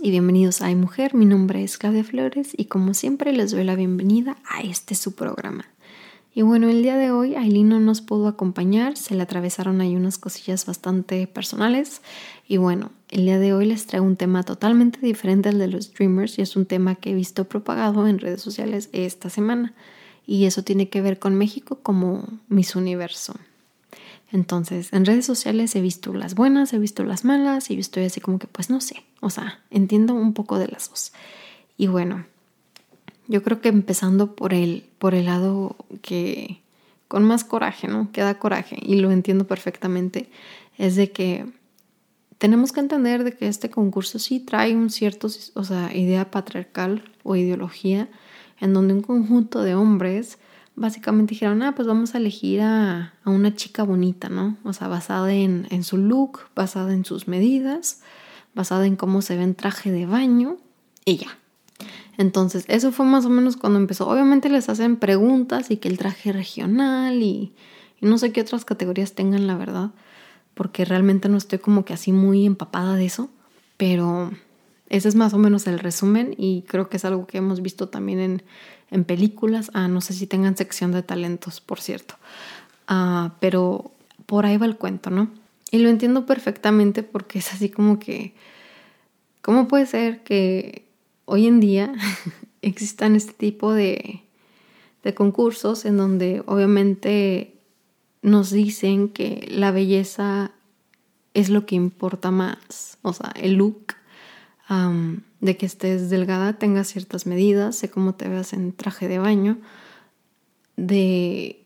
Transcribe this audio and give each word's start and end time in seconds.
y 0.00 0.10
bienvenidos 0.10 0.62
a 0.62 0.66
Ay 0.66 0.74
Mujer. 0.74 1.14
Mi 1.14 1.26
nombre 1.26 1.62
es 1.62 1.78
Claudia 1.78 2.02
Flores 2.02 2.54
y 2.56 2.64
como 2.64 2.92
siempre 2.92 3.32
les 3.32 3.52
doy 3.52 3.62
la 3.62 3.76
bienvenida 3.76 4.36
a 4.44 4.62
este 4.62 4.96
su 4.96 5.14
programa. 5.14 5.64
Y 6.34 6.42
bueno, 6.42 6.68
el 6.68 6.82
día 6.82 6.96
de 6.96 7.12
hoy 7.12 7.36
Aileen 7.36 7.68
no 7.68 7.78
nos 7.78 8.00
pudo 8.00 8.26
acompañar, 8.26 8.96
se 8.96 9.14
le 9.14 9.22
atravesaron 9.22 9.80
ahí 9.80 9.94
unas 9.94 10.18
cosillas 10.18 10.66
bastante 10.66 11.24
personales. 11.28 12.02
Y 12.48 12.56
bueno, 12.56 12.90
el 13.10 13.26
día 13.26 13.38
de 13.38 13.52
hoy 13.52 13.66
les 13.66 13.86
traigo 13.86 14.04
un 14.04 14.16
tema 14.16 14.42
totalmente 14.42 14.98
diferente 15.00 15.50
al 15.50 15.60
de 15.60 15.68
los 15.68 15.84
streamers 15.84 16.40
y 16.40 16.42
es 16.42 16.56
un 16.56 16.66
tema 16.66 16.96
que 16.96 17.12
he 17.12 17.14
visto 17.14 17.44
propagado 17.44 18.08
en 18.08 18.18
redes 18.18 18.42
sociales 18.42 18.88
esta 18.92 19.30
semana. 19.30 19.72
Y 20.26 20.46
eso 20.46 20.64
tiene 20.64 20.88
que 20.88 21.00
ver 21.00 21.20
con 21.20 21.36
México 21.36 21.78
como 21.80 22.26
Miss 22.48 22.74
Universo. 22.74 23.34
Entonces, 24.32 24.92
en 24.92 25.04
redes 25.04 25.26
sociales 25.26 25.74
he 25.74 25.80
visto 25.80 26.12
las 26.14 26.34
buenas, 26.34 26.72
he 26.72 26.78
visto 26.78 27.04
las 27.04 27.24
malas 27.24 27.70
y 27.70 27.74
yo 27.74 27.80
estoy 27.80 28.04
así 28.04 28.20
como 28.20 28.38
que, 28.38 28.46
pues 28.46 28.70
no 28.70 28.80
sé, 28.80 29.02
o 29.20 29.30
sea, 29.30 29.60
entiendo 29.70 30.14
un 30.14 30.34
poco 30.34 30.58
de 30.58 30.68
las 30.68 30.88
dos. 30.88 31.12
Y 31.76 31.88
bueno, 31.88 32.24
yo 33.26 33.42
creo 33.42 33.60
que 33.60 33.68
empezando 33.68 34.36
por 34.36 34.54
el, 34.54 34.84
por 34.98 35.14
el 35.14 35.26
lado 35.26 35.76
que 36.02 36.60
con 37.08 37.24
más 37.24 37.42
coraje, 37.42 37.88
¿no? 37.88 38.12
Que 38.12 38.20
da 38.20 38.38
coraje 38.38 38.76
y 38.80 38.96
lo 38.96 39.10
entiendo 39.10 39.46
perfectamente, 39.46 40.30
es 40.78 40.94
de 40.94 41.10
que 41.10 41.46
tenemos 42.38 42.72
que 42.72 42.80
entender 42.80 43.24
de 43.24 43.32
que 43.32 43.48
este 43.48 43.68
concurso 43.68 44.18
sí 44.18 44.40
trae 44.40 44.76
un 44.76 44.90
cierto, 44.90 45.28
o 45.54 45.64
sea, 45.64 45.94
idea 45.94 46.30
patriarcal 46.30 47.02
o 47.24 47.34
ideología 47.36 48.08
en 48.60 48.72
donde 48.72 48.94
un 48.94 49.02
conjunto 49.02 49.62
de 49.62 49.74
hombres 49.74 50.38
básicamente 50.80 51.34
dijeron, 51.34 51.62
ah, 51.62 51.74
pues 51.74 51.86
vamos 51.86 52.14
a 52.14 52.18
elegir 52.18 52.62
a, 52.62 53.12
una 53.26 53.54
chica 53.54 53.82
bonita, 53.82 54.30
¿no? 54.30 54.56
O 54.64 54.72
sea, 54.72 54.88
basada 54.88 55.32
en, 55.32 55.66
en, 55.70 55.84
su 55.84 55.98
look, 55.98 56.40
basada 56.56 56.94
en 56.94 57.04
sus 57.04 57.28
medidas, 57.28 58.00
basada 58.54 58.86
en 58.86 58.96
cómo 58.96 59.20
se 59.20 59.36
ve 59.36 59.42
en 59.42 59.54
traje 59.54 59.92
de 59.92 60.06
baño 60.06 60.56
y 61.04 61.18
ya. 61.18 61.38
Entonces, 62.16 62.64
eso 62.68 62.92
fue 62.92 63.04
más 63.04 63.26
o 63.26 63.28
menos 63.28 63.58
cuando 63.58 63.78
empezó. 63.78 64.08
Obviamente 64.08 64.48
les 64.48 64.70
hacen 64.70 64.96
preguntas 64.96 65.70
y 65.70 65.76
que 65.76 65.88
el 65.88 65.98
traje 65.98 66.32
regional 66.32 67.22
y, 67.22 67.52
y 68.00 68.06
no 68.06 68.16
sé 68.16 68.32
qué 68.32 68.40
otras 68.40 68.64
categorías 68.64 69.12
tengan, 69.12 69.46
la 69.46 69.56
verdad, 69.56 69.90
porque 70.54 70.86
realmente 70.86 71.28
no 71.28 71.36
estoy 71.36 71.58
como 71.58 71.84
que 71.84 71.92
así 71.92 72.10
muy 72.10 72.46
empapada 72.46 72.94
de 72.94 73.04
eso, 73.04 73.28
pero 73.76 74.30
ese 74.88 75.08
es 75.08 75.14
más 75.14 75.34
o 75.34 75.38
menos 75.38 75.66
el 75.66 75.78
resumen 75.78 76.34
y 76.38 76.62
creo 76.62 76.88
que 76.88 76.96
es 76.96 77.04
algo 77.04 77.26
que 77.26 77.38
hemos 77.38 77.60
visto 77.60 77.90
también 77.90 78.18
en, 78.18 78.42
en 78.90 79.04
películas. 79.04 79.70
Ah, 79.74 79.88
no 79.88 80.00
sé 80.00 80.12
si 80.12 80.26
tengan 80.26 80.56
sección 80.56 80.92
de 80.92 81.02
talentos, 81.02 81.60
por 81.60 81.80
cierto. 81.80 82.16
Ah, 82.88 83.32
pero 83.40 83.92
por 84.26 84.46
ahí 84.46 84.56
va 84.56 84.66
el 84.66 84.76
cuento, 84.76 85.10
¿no? 85.10 85.30
Y 85.70 85.78
lo 85.78 85.88
entiendo 85.88 86.26
perfectamente 86.26 87.02
porque 87.02 87.38
es 87.38 87.52
así 87.52 87.68
como 87.68 87.98
que, 87.98 88.34
¿cómo 89.42 89.68
puede 89.68 89.86
ser 89.86 90.22
que 90.22 90.84
hoy 91.24 91.46
en 91.46 91.60
día 91.60 91.94
existan 92.62 93.14
este 93.14 93.32
tipo 93.32 93.72
de, 93.72 94.22
de 95.04 95.14
concursos 95.14 95.84
en 95.84 95.96
donde 95.96 96.42
obviamente 96.46 97.54
nos 98.22 98.50
dicen 98.50 99.08
que 99.08 99.46
la 99.50 99.70
belleza 99.70 100.52
es 101.34 101.48
lo 101.48 101.66
que 101.66 101.76
importa 101.76 102.30
más, 102.30 102.98
o 103.02 103.12
sea, 103.12 103.32
el 103.36 103.54
look 103.54 103.94
de 105.40 105.56
que 105.56 105.66
estés 105.66 106.10
delgada, 106.10 106.58
tengas 106.58 106.88
ciertas 106.88 107.26
medidas, 107.26 107.76
sé 107.76 107.90
cómo 107.90 108.14
te 108.14 108.28
veas 108.28 108.52
en 108.52 108.72
traje 108.72 109.08
de 109.08 109.18
baño, 109.18 109.58
de 110.76 111.64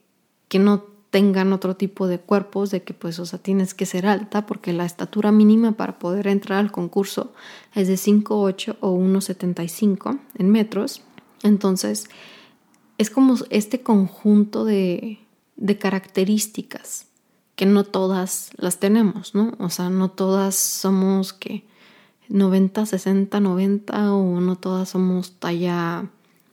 que 0.49 0.59
no 0.59 0.85
tengan 1.11 1.53
otro 1.53 1.77
tipo 1.77 2.09
de 2.09 2.19
cuerpos, 2.19 2.71
de 2.71 2.83
que 2.83 2.95
pues, 2.95 3.19
o 3.19 3.27
sea, 3.27 3.39
tienes 3.39 3.75
que 3.75 3.87
ser 3.87 4.07
alta, 4.07 4.47
porque 4.47 4.73
la 4.73 4.85
estatura 4.85 5.31
mínima 5.31 5.73
para 5.73 5.99
poder 5.99 6.27
entrar 6.27 6.59
al 6.59 6.73
concurso 6.73 7.33
es 7.75 7.87
de 7.89 7.95
5,8 7.95 8.77
o 8.81 8.97
1,75 8.97 10.19
en 10.37 10.51
metros. 10.51 11.03
Entonces, 11.43 12.09
es 12.99 13.11
como 13.11 13.37
este 13.51 13.83
conjunto 13.83 14.65
de, 14.65 15.21
de 15.57 15.79
características 15.79 17.07
que 17.55 17.67
no 17.67 17.85
todas 17.85 18.51
las 18.57 18.81
tenemos, 18.81 19.35
¿no? 19.35 19.55
O 19.59 19.71
sea, 19.71 19.91
no 19.91 20.11
todas 20.11 20.57
somos 20.57 21.33
que 21.33 21.65
90, 22.29 22.87
60, 22.87 23.41
90 23.41 24.13
o 24.13 24.41
no 24.41 24.57
todas 24.57 24.89
somos 24.91 25.33
talla 25.39 26.07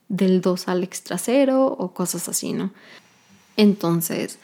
del 0.09 0.41
2 0.41 0.67
al 0.67 0.83
extra 0.83 1.17
cero 1.17 1.65
o 1.65 1.93
cosas 1.93 2.27
así, 2.27 2.53
¿no? 2.53 2.71
Entonces, 3.57 4.39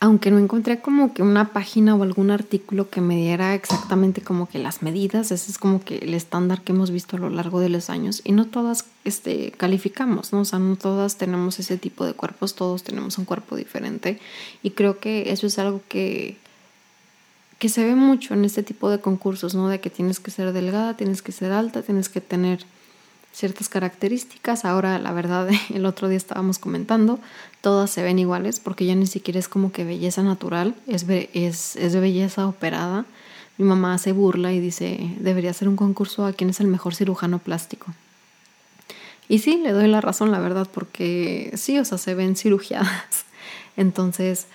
aunque 0.00 0.30
no 0.30 0.38
encontré 0.38 0.80
como 0.80 1.12
que 1.12 1.22
una 1.22 1.52
página 1.52 1.96
o 1.96 2.02
algún 2.02 2.30
artículo 2.30 2.88
que 2.88 3.00
me 3.00 3.16
diera 3.16 3.54
exactamente 3.54 4.20
como 4.20 4.48
que 4.48 4.58
las 4.58 4.80
medidas, 4.80 5.32
ese 5.32 5.50
es 5.50 5.58
como 5.58 5.82
que 5.82 5.98
el 5.98 6.14
estándar 6.14 6.62
que 6.62 6.72
hemos 6.72 6.90
visto 6.90 7.16
a 7.16 7.18
lo 7.18 7.30
largo 7.30 7.58
de 7.58 7.68
los 7.68 7.90
años 7.90 8.22
y 8.24 8.32
no 8.32 8.46
todas 8.46 8.84
este, 9.04 9.50
calificamos, 9.52 10.32
¿no? 10.32 10.40
O 10.40 10.44
sea, 10.44 10.60
no 10.60 10.76
todas 10.76 11.16
tenemos 11.16 11.58
ese 11.58 11.78
tipo 11.78 12.04
de 12.04 12.14
cuerpos, 12.14 12.54
todos 12.54 12.84
tenemos 12.84 13.18
un 13.18 13.24
cuerpo 13.24 13.56
diferente 13.56 14.20
y 14.62 14.70
creo 14.70 15.00
que 15.00 15.32
eso 15.32 15.48
es 15.48 15.58
algo 15.58 15.80
que 15.88 16.36
que 17.58 17.68
se 17.68 17.84
ve 17.84 17.94
mucho 17.94 18.34
en 18.34 18.44
este 18.44 18.62
tipo 18.62 18.90
de 18.90 19.00
concursos, 19.00 19.54
¿no? 19.54 19.68
De 19.68 19.80
que 19.80 19.90
tienes 19.90 20.20
que 20.20 20.30
ser 20.30 20.52
delgada, 20.52 20.96
tienes 20.96 21.22
que 21.22 21.32
ser 21.32 21.52
alta, 21.52 21.82
tienes 21.82 22.08
que 22.08 22.20
tener 22.20 22.64
ciertas 23.32 23.68
características. 23.68 24.64
Ahora, 24.64 24.98
la 24.98 25.12
verdad, 25.12 25.48
el 25.74 25.86
otro 25.86 26.08
día 26.08 26.16
estábamos 26.16 26.58
comentando, 26.58 27.18
todas 27.60 27.90
se 27.90 28.02
ven 28.02 28.18
iguales 28.18 28.60
porque 28.60 28.86
ya 28.86 28.94
ni 28.94 29.06
siquiera 29.06 29.38
es 29.38 29.48
como 29.48 29.72
que 29.72 29.84
belleza 29.84 30.22
natural, 30.22 30.74
es, 30.86 31.04
es, 31.08 31.76
es 31.76 31.96
belleza 31.96 32.46
operada. 32.46 33.04
Mi 33.58 33.64
mamá 33.64 33.98
se 33.98 34.12
burla 34.12 34.52
y 34.52 34.60
dice, 34.60 35.16
debería 35.18 35.52
ser 35.52 35.68
un 35.68 35.74
concurso 35.74 36.24
a 36.24 36.32
quién 36.32 36.50
es 36.50 36.60
el 36.60 36.68
mejor 36.68 36.94
cirujano 36.94 37.40
plástico. 37.40 37.92
Y 39.28 39.40
sí, 39.40 39.58
le 39.58 39.72
doy 39.72 39.88
la 39.88 40.00
razón, 40.00 40.30
la 40.30 40.38
verdad, 40.38 40.68
porque 40.72 41.52
sí, 41.54 41.78
o 41.78 41.84
sea, 41.84 41.98
se 41.98 42.14
ven 42.14 42.36
cirugiadas. 42.36 43.24
Entonces, 43.76 44.46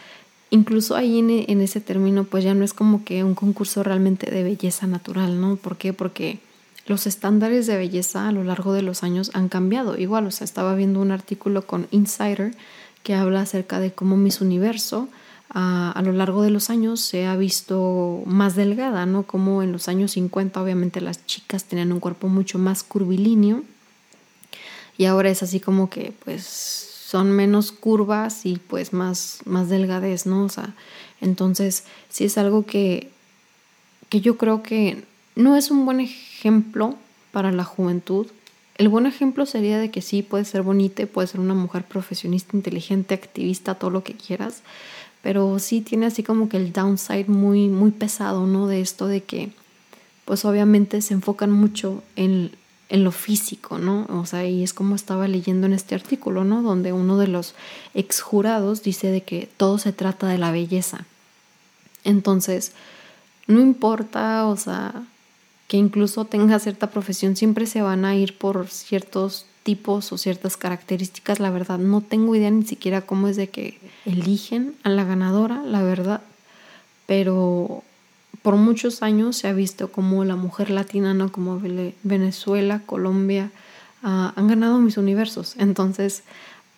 incluso 0.54 0.96
ahí 0.96 1.18
en, 1.18 1.62
ese 1.62 1.82
término 1.82 2.26
pues 2.26 2.44
ya 2.44 2.54
no 2.54 2.64
es 2.64 2.76
como 2.76 3.04
que 3.04 3.24
un 3.24 3.34
concurso 3.34 3.82
realmente 3.82 4.30
de 4.30 4.44
belleza 4.44 4.86
natural, 4.86 5.42
¿no? 5.42 5.56
¿Por 5.56 5.78
qué? 5.78 5.94
Porque 5.94 6.38
los 6.86 7.08
estándares 7.08 7.66
de 7.66 7.76
belleza 7.76 8.28
a 8.28 8.32
lo 8.32 8.44
largo 8.44 8.72
de 8.72 8.84
los 8.84 9.02
años 9.02 9.32
han 9.34 9.50
cambiado. 9.50 9.98
Igual, 9.98 10.28
o 10.28 10.32
sea, 10.32 10.46
estaba 10.46 10.76
viendo 10.76 11.02
un 11.02 11.12
artículo 11.12 11.66
con 11.66 11.88
Insider 11.90 12.56
que 13.02 13.16
habla 13.16 13.42
acerca 13.42 13.80
de 13.80 13.94
cómo 13.94 14.16
Miss 14.16 14.42
Universo 14.42 15.10
a, 15.50 15.92
a, 15.92 16.02
lo 16.04 16.12
largo 16.12 16.44
de 16.44 16.52
los 16.52 16.70
años 16.70 17.02
se 17.02 17.26
ha 17.26 17.36
visto 17.36 18.22
más 18.28 18.56
delgada, 18.56 19.08
¿no? 19.08 19.24
Como 19.24 19.64
en 19.64 19.72
los 19.72 19.88
años 19.88 20.12
50 20.12 20.62
obviamente 20.62 21.02
las 21.02 21.26
chicas 21.26 21.64
tenían 21.64 21.92
un 21.92 22.00
cuerpo 22.00 22.28
mucho 22.28 22.60
más 22.60 22.84
curvilíneo 22.84 23.64
y 25.00 25.06
ahora 25.06 25.32
es 25.32 25.42
así 25.42 25.60
como 25.60 25.90
que 25.90 26.14
pues 26.24 26.93
son 27.14 27.30
menos 27.30 27.72
curvas 27.72 28.44
y 28.44 28.56
pues 28.56 28.92
más, 28.92 29.42
más 29.46 29.70
delgadez, 29.70 30.26
¿no? 30.26 30.46
O 30.46 30.50
sea, 30.50 30.74
entonces 31.22 31.84
sí 32.10 32.24
es 32.24 32.40
algo 32.40 32.66
que, 32.66 33.12
que 34.10 34.20
yo 34.20 34.36
creo 34.40 34.64
que 34.64 35.04
no 35.36 35.56
es 35.56 35.70
un 35.70 35.86
buen 35.86 36.00
ejemplo 36.00 36.96
para 37.32 37.52
la 37.52 37.66
juventud. 37.66 38.26
El 38.80 38.90
buen 38.90 39.06
ejemplo 39.06 39.46
sería 39.46 39.78
de 39.78 39.92
que 39.92 40.02
sí, 40.02 40.24
puede 40.24 40.44
ser 40.44 40.64
bonita, 40.64 41.06
puede 41.06 41.28
ser 41.28 41.40
una 41.40 41.54
mujer 41.54 41.84
profesionista, 41.84 42.58
inteligente, 42.58 43.14
activista, 43.14 43.76
todo 43.76 43.92
lo 43.92 44.04
que 44.04 44.16
quieras, 44.16 44.64
pero 45.22 45.60
sí 45.60 45.82
tiene 45.82 46.08
así 46.08 46.24
como 46.24 46.50
que 46.50 46.58
el 46.58 46.74
downside 46.74 47.28
muy, 47.28 47.68
muy 47.68 47.92
pesado, 47.92 48.48
¿no? 48.48 48.66
De 48.66 48.82
esto 48.82 49.06
de 49.06 49.22
que, 49.22 49.52
pues 50.26 50.46
obviamente 50.46 51.00
se 51.04 51.14
enfocan 51.14 51.52
mucho 51.52 52.02
en 52.16 52.54
en 52.90 53.04
lo 53.04 53.12
físico, 53.12 53.80
¿no? 53.80 54.06
O 54.10 54.26
sea, 54.26 54.46
y 54.46 54.64
es 54.64 54.74
como 54.74 54.96
estaba 54.96 55.28
leyendo 55.28 55.68
en 55.68 55.74
este 55.74 55.96
artículo, 55.96 56.44
¿no? 56.44 56.62
Donde 56.62 56.94
uno 56.94 57.18
de 57.18 57.28
los 57.28 57.56
exjurados 57.94 58.84
dice 58.84 59.08
de 59.08 59.22
que 59.22 59.50
todo 59.58 59.78
se 59.78 59.94
trata 59.94 60.28
de 60.28 60.38
la 60.38 60.52
belleza. 60.52 61.06
Entonces, 62.04 62.74
no 63.48 63.60
importa, 63.60 64.46
o 64.46 64.58
sea, 64.58 65.04
que 65.68 65.78
incluso 65.78 66.26
tenga 66.26 66.60
cierta 66.60 66.92
profesión, 66.92 67.36
siempre 67.36 67.66
se 67.66 67.82
van 67.82 68.06
a 68.06 68.16
ir 68.16 68.38
por 68.38 68.68
ciertos 68.68 69.48
tipos 69.64 70.12
o 70.12 70.18
ciertas 70.18 70.58
características, 70.58 71.40
la 71.40 71.50
verdad. 71.50 71.80
No 71.80 72.02
tengo 72.02 72.36
idea 72.36 72.52
ni 72.52 72.64
siquiera 72.64 73.02
cómo 73.02 73.28
es 73.28 73.38
de 73.38 73.50
que 73.50 73.80
eligen 74.06 74.76
a 74.84 74.90
la 74.90 75.04
ganadora, 75.04 75.64
la 75.64 75.82
verdad. 75.82 76.22
Pero 77.06 77.84
por 78.44 78.58
muchos 78.58 79.02
años 79.02 79.38
se 79.38 79.48
ha 79.48 79.54
visto 79.54 79.92
como 79.92 80.24
la 80.26 80.36
mujer 80.36 80.70
latina, 80.70 81.14
¿no? 81.14 81.32
Como 81.32 81.60
Venezuela, 82.04 82.82
Colombia, 82.86 83.50
ah, 84.04 84.34
han 84.36 84.48
ganado 84.50 84.80
mis 84.80 84.98
universos. 84.98 85.56
Entonces, 85.58 86.24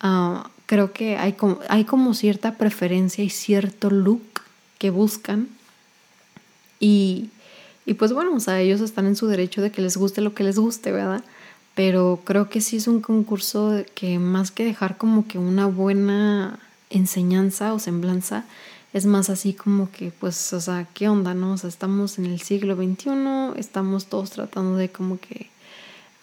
ah, 0.00 0.48
creo 0.66 0.92
que 0.92 1.16
hay 1.16 1.32
como, 1.32 1.58
hay 1.68 1.84
como 1.84 2.14
cierta 2.14 2.54
preferencia 2.54 3.24
y 3.24 3.30
cierto 3.30 3.90
look 3.90 4.22
que 4.78 4.90
buscan. 4.90 5.48
Y, 6.78 7.30
y 7.84 7.94
pues 7.94 8.12
bueno, 8.12 8.34
o 8.36 8.40
sea, 8.40 8.60
ellos 8.60 8.80
están 8.80 9.06
en 9.06 9.16
su 9.16 9.26
derecho 9.26 9.60
de 9.60 9.72
que 9.72 9.82
les 9.82 9.96
guste 9.96 10.20
lo 10.20 10.34
que 10.34 10.44
les 10.44 10.58
guste, 10.58 10.92
¿verdad? 10.92 11.24
Pero 11.74 12.20
creo 12.24 12.48
que 12.48 12.60
sí 12.60 12.76
es 12.76 12.86
un 12.86 13.00
concurso 13.00 13.82
que 13.96 14.20
más 14.20 14.52
que 14.52 14.64
dejar 14.64 14.96
como 14.96 15.26
que 15.26 15.38
una 15.38 15.66
buena 15.66 16.60
enseñanza 16.90 17.74
o 17.74 17.80
semblanza, 17.80 18.44
es 18.92 19.06
más 19.06 19.30
así 19.30 19.52
como 19.52 19.90
que, 19.90 20.10
pues, 20.10 20.52
o 20.52 20.60
sea, 20.60 20.86
¿qué 20.94 21.08
onda, 21.08 21.34
no? 21.34 21.52
O 21.52 21.58
sea, 21.58 21.68
estamos 21.68 22.18
en 22.18 22.26
el 22.26 22.40
siglo 22.40 22.76
XXI, 22.76 23.58
estamos 23.58 24.06
todos 24.06 24.30
tratando 24.30 24.76
de 24.76 24.90
como 24.90 25.18
que 25.18 25.48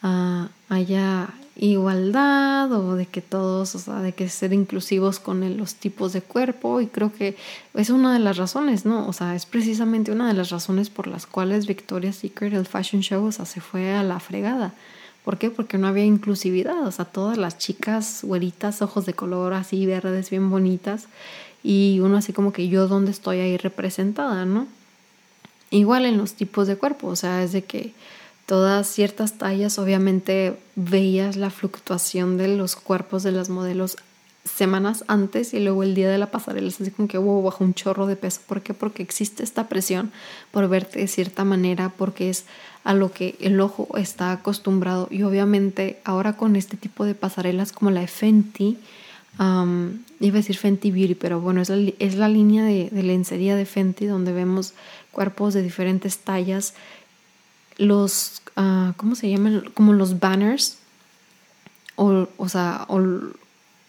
uh, 0.03 0.47
haya 0.69 1.29
igualdad 1.55 2.71
o 2.71 2.95
de 2.95 3.05
que 3.05 3.21
todos, 3.21 3.75
o 3.75 3.79
sea, 3.79 3.99
de 3.99 4.13
que 4.13 4.27
ser 4.27 4.53
inclusivos 4.53 5.19
con 5.19 5.57
los 5.57 5.75
tipos 5.75 6.13
de 6.13 6.21
cuerpo 6.21 6.81
y 6.81 6.87
creo 6.87 7.13
que 7.13 7.35
es 7.75 7.89
una 7.89 8.13
de 8.13 8.19
las 8.19 8.37
razones, 8.37 8.85
¿no? 8.85 9.07
O 9.07 9.13
sea, 9.13 9.35
es 9.35 9.45
precisamente 9.45 10.11
una 10.11 10.27
de 10.27 10.33
las 10.33 10.49
razones 10.49 10.89
por 10.89 11.07
las 11.07 11.27
cuales 11.27 11.67
Victoria's 11.67 12.17
Secret, 12.17 12.53
el 12.53 12.65
fashion 12.65 13.01
show, 13.01 13.23
o 13.23 13.31
sea, 13.31 13.45
se 13.45 13.61
fue 13.61 13.93
a 13.93 14.03
la 14.03 14.19
fregada. 14.19 14.73
¿Por 15.23 15.37
qué? 15.37 15.49
Porque 15.49 15.77
no 15.77 15.87
había 15.87 16.03
inclusividad, 16.03 16.85
o 16.85 16.91
sea, 16.91 17.05
todas 17.05 17.37
las 17.37 17.57
chicas 17.57 18.21
güeritas, 18.23 18.81
ojos 18.81 19.05
de 19.05 19.13
color 19.13 19.53
así 19.53 19.85
verdes, 19.85 20.29
bien 20.29 20.49
bonitas, 20.49 21.07
y 21.63 21.99
uno 22.01 22.17
así 22.17 22.33
como 22.33 22.51
que 22.51 22.67
yo 22.67 22.87
dónde 22.87 23.11
estoy 23.11 23.39
ahí 23.39 23.57
representada, 23.57 24.45
¿no? 24.45 24.67
Igual 25.69 26.05
en 26.05 26.17
los 26.17 26.33
tipos 26.33 26.67
de 26.67 26.75
cuerpo, 26.75 27.07
o 27.07 27.15
sea, 27.15 27.41
es 27.41 27.51
de 27.51 27.63
que 27.63 27.93
todas 28.45 28.87
ciertas 28.87 29.37
tallas 29.37 29.79
obviamente 29.79 30.59
veías 30.75 31.35
la 31.37 31.49
fluctuación 31.49 32.37
de 32.37 32.49
los 32.49 32.75
cuerpos 32.75 33.23
de 33.23 33.31
las 33.31 33.49
modelos 33.49 33.97
semanas 34.43 35.05
antes 35.07 35.53
y 35.53 35.59
luego 35.59 35.83
el 35.83 35.95
día 35.95 36.09
de 36.09 36.17
la 36.17 36.29
pasarela 36.29 36.67
es 36.67 36.81
así 36.81 36.91
como 36.91 37.07
que 37.07 37.17
wow, 37.17 37.41
bajo 37.41 37.63
un 37.63 37.73
chorro 37.73 38.07
de 38.07 38.15
peso. 38.15 38.41
¿Por 38.45 38.61
qué? 38.61 38.73
Porque 38.73 39.01
existe 39.01 39.43
esta 39.43 39.69
presión 39.69 40.11
por 40.51 40.67
verte 40.67 40.99
de 40.99 41.07
cierta 41.07 41.45
manera, 41.45 41.93
porque 41.97 42.29
es 42.29 42.45
a 42.83 42.93
lo 42.93 43.11
que 43.11 43.37
el 43.39 43.59
ojo 43.61 43.87
está 43.97 44.31
acostumbrado 44.31 45.07
y 45.09 45.23
obviamente 45.23 46.01
ahora 46.03 46.35
con 46.35 46.55
este 46.55 46.75
tipo 46.75 47.05
de 47.05 47.15
pasarelas 47.15 47.71
como 47.71 47.91
la 47.91 48.01
de 48.01 48.07
Fenty, 48.07 48.77
iba 49.39 50.35
a 50.35 50.41
decir 50.41 50.57
Fenty 50.57 50.91
Beauty, 50.91 51.15
pero 51.15 51.41
bueno, 51.41 51.61
es 51.61 51.69
la, 51.69 51.91
es 51.99 52.15
la 52.15 52.29
línea 52.29 52.63
de, 52.63 52.89
lencería 52.91 53.55
de 53.55 53.65
Fenty 53.65 54.05
donde 54.05 54.31
vemos 54.31 54.73
cuerpos 55.11 55.53
de 55.53 55.61
diferentes 55.61 56.19
tallas, 56.19 56.73
los, 57.77 58.41
uh, 58.55 58.93
¿cómo 58.97 59.15
se 59.15 59.29
llaman? 59.29 59.63
Como 59.73 59.93
los 59.93 60.19
banners, 60.19 60.77
o, 61.95 62.27
o 62.37 62.49
sea, 62.49 62.85
o, 62.87 63.01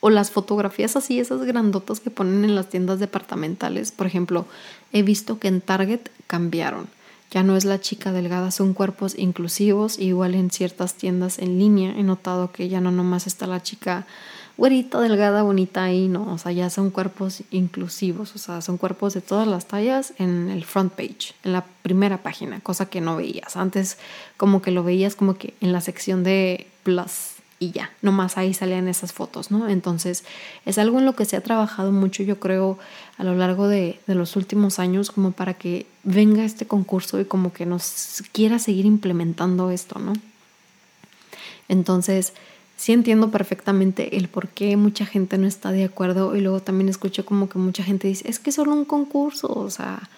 o 0.01 0.11
las 0.11 0.31
fotografías 0.31 0.97
así, 0.97 1.19
esas 1.19 1.43
grandotas 1.45 2.01
que 2.01 2.11
ponen 2.11 2.45
en 2.45 2.55
las 2.55 2.69
tiendas 2.69 2.99
departamentales. 2.99 3.91
Por 3.91 4.07
ejemplo, 4.07 4.47
he 4.93 5.03
visto 5.03 5.39
que 5.39 5.49
en 5.49 5.61
Target 5.61 6.01
cambiaron. 6.27 6.89
Ya 7.31 7.43
no 7.43 7.57
es 7.57 7.65
la 7.65 7.81
chica 7.81 8.13
delgada, 8.13 8.51
son 8.51 8.75
cuerpos 8.75 9.19
inclusivos. 9.19 9.99
Igual 9.99 10.35
en 10.35 10.51
ciertas 10.51 10.95
tiendas 10.95 11.39
en 11.39 11.59
línea 11.59 11.95
he 11.99 12.03
notado 12.03 12.53
que 12.53 12.69
ya 12.69 12.81
no 12.81 12.91
nomás 12.91 13.27
está 13.27 13.47
la 13.47 13.63
chica 13.63 14.07
güerita, 14.57 15.01
delgada, 15.01 15.43
bonita 15.43 15.85
ahí, 15.85 16.09
no, 16.09 16.33
o 16.33 16.39
sea, 16.39 16.53
ya 16.53 16.71
son 16.71 16.91
cuerpos 16.91 17.43
inclusivos, 17.51 18.35
o 18.35 18.39
sea, 18.39 18.61
son 18.61 18.79
cuerpos 18.79 19.15
de 19.15 19.21
todas 19.21 19.49
las 19.49 19.67
tallas 19.67 20.15
en 20.19 20.49
el 20.49 20.65
front 20.65 20.93
page, 20.93 21.35
en 21.43 21.53
la 21.53 21.65
primera 21.83 22.23
página, 22.23 22.61
cosa 22.61 22.87
que 22.87 23.01
no 23.01 23.17
veías. 23.17 23.57
Antes 23.57 23.99
como 24.37 24.63
que 24.63 24.71
lo 24.71 24.85
veías 24.85 25.17
como 25.17 25.35
que 25.35 25.55
en 25.61 25.73
la 25.73 25.81
sección 25.81 26.23
de 26.23 26.69
plus 26.83 27.35
y 27.59 27.71
ya, 27.71 27.91
nomás 28.03 28.37
ahí 28.37 28.53
salían 28.53 28.89
esas 28.89 29.13
fotos, 29.13 29.51
¿no? 29.51 29.69
Entonces 29.69 30.25
es 30.67 30.79
algo 30.79 30.99
en 30.99 31.05
lo 31.05 31.15
que 31.15 31.25
se 31.25 31.37
ha 31.37 31.41
trabajado 31.41 31.93
mucho, 31.93 32.23
yo 32.23 32.39
creo, 32.39 32.79
a 33.17 33.25
lo 33.25 33.35
largo 33.35 33.69
de, 33.69 34.01
de 34.07 34.15
los 34.15 34.37
últimos 34.37 34.79
años, 34.79 35.11
como 35.11 35.33
para 35.33 35.55
que 35.55 35.87
venga 36.03 36.45
este 36.45 36.67
concurso 36.67 37.21
y 37.21 37.25
como 37.25 37.53
que 37.53 37.65
nos 37.65 38.23
quiera 38.33 38.59
seguir 38.59 38.87
implementando 38.87 39.71
esto, 39.71 39.99
¿no? 39.99 40.13
Entonces, 41.69 42.35
sí 42.77 42.93
entiendo 42.93 43.31
perfectamente 43.31 44.17
el 44.17 44.29
por 44.29 44.49
qué 44.49 44.77
mucha 44.77 45.07
gente 45.07 45.39
no 45.39 45.47
está 45.47 45.73
de 45.73 45.85
acuerdo 45.85 46.37
y 46.37 46.41
luego 46.41 46.61
también 46.61 46.89
escucho 46.89 47.25
como 47.25 47.49
que 47.49 47.59
mucha 47.59 47.83
gente 47.85 48.09
dice, 48.09 48.29
es 48.29 48.39
que 48.39 48.51
es 48.51 48.57
solo 48.57 48.73
un 48.73 48.85
concurso, 48.85 49.49
o 49.49 49.71
sea, 49.71 50.09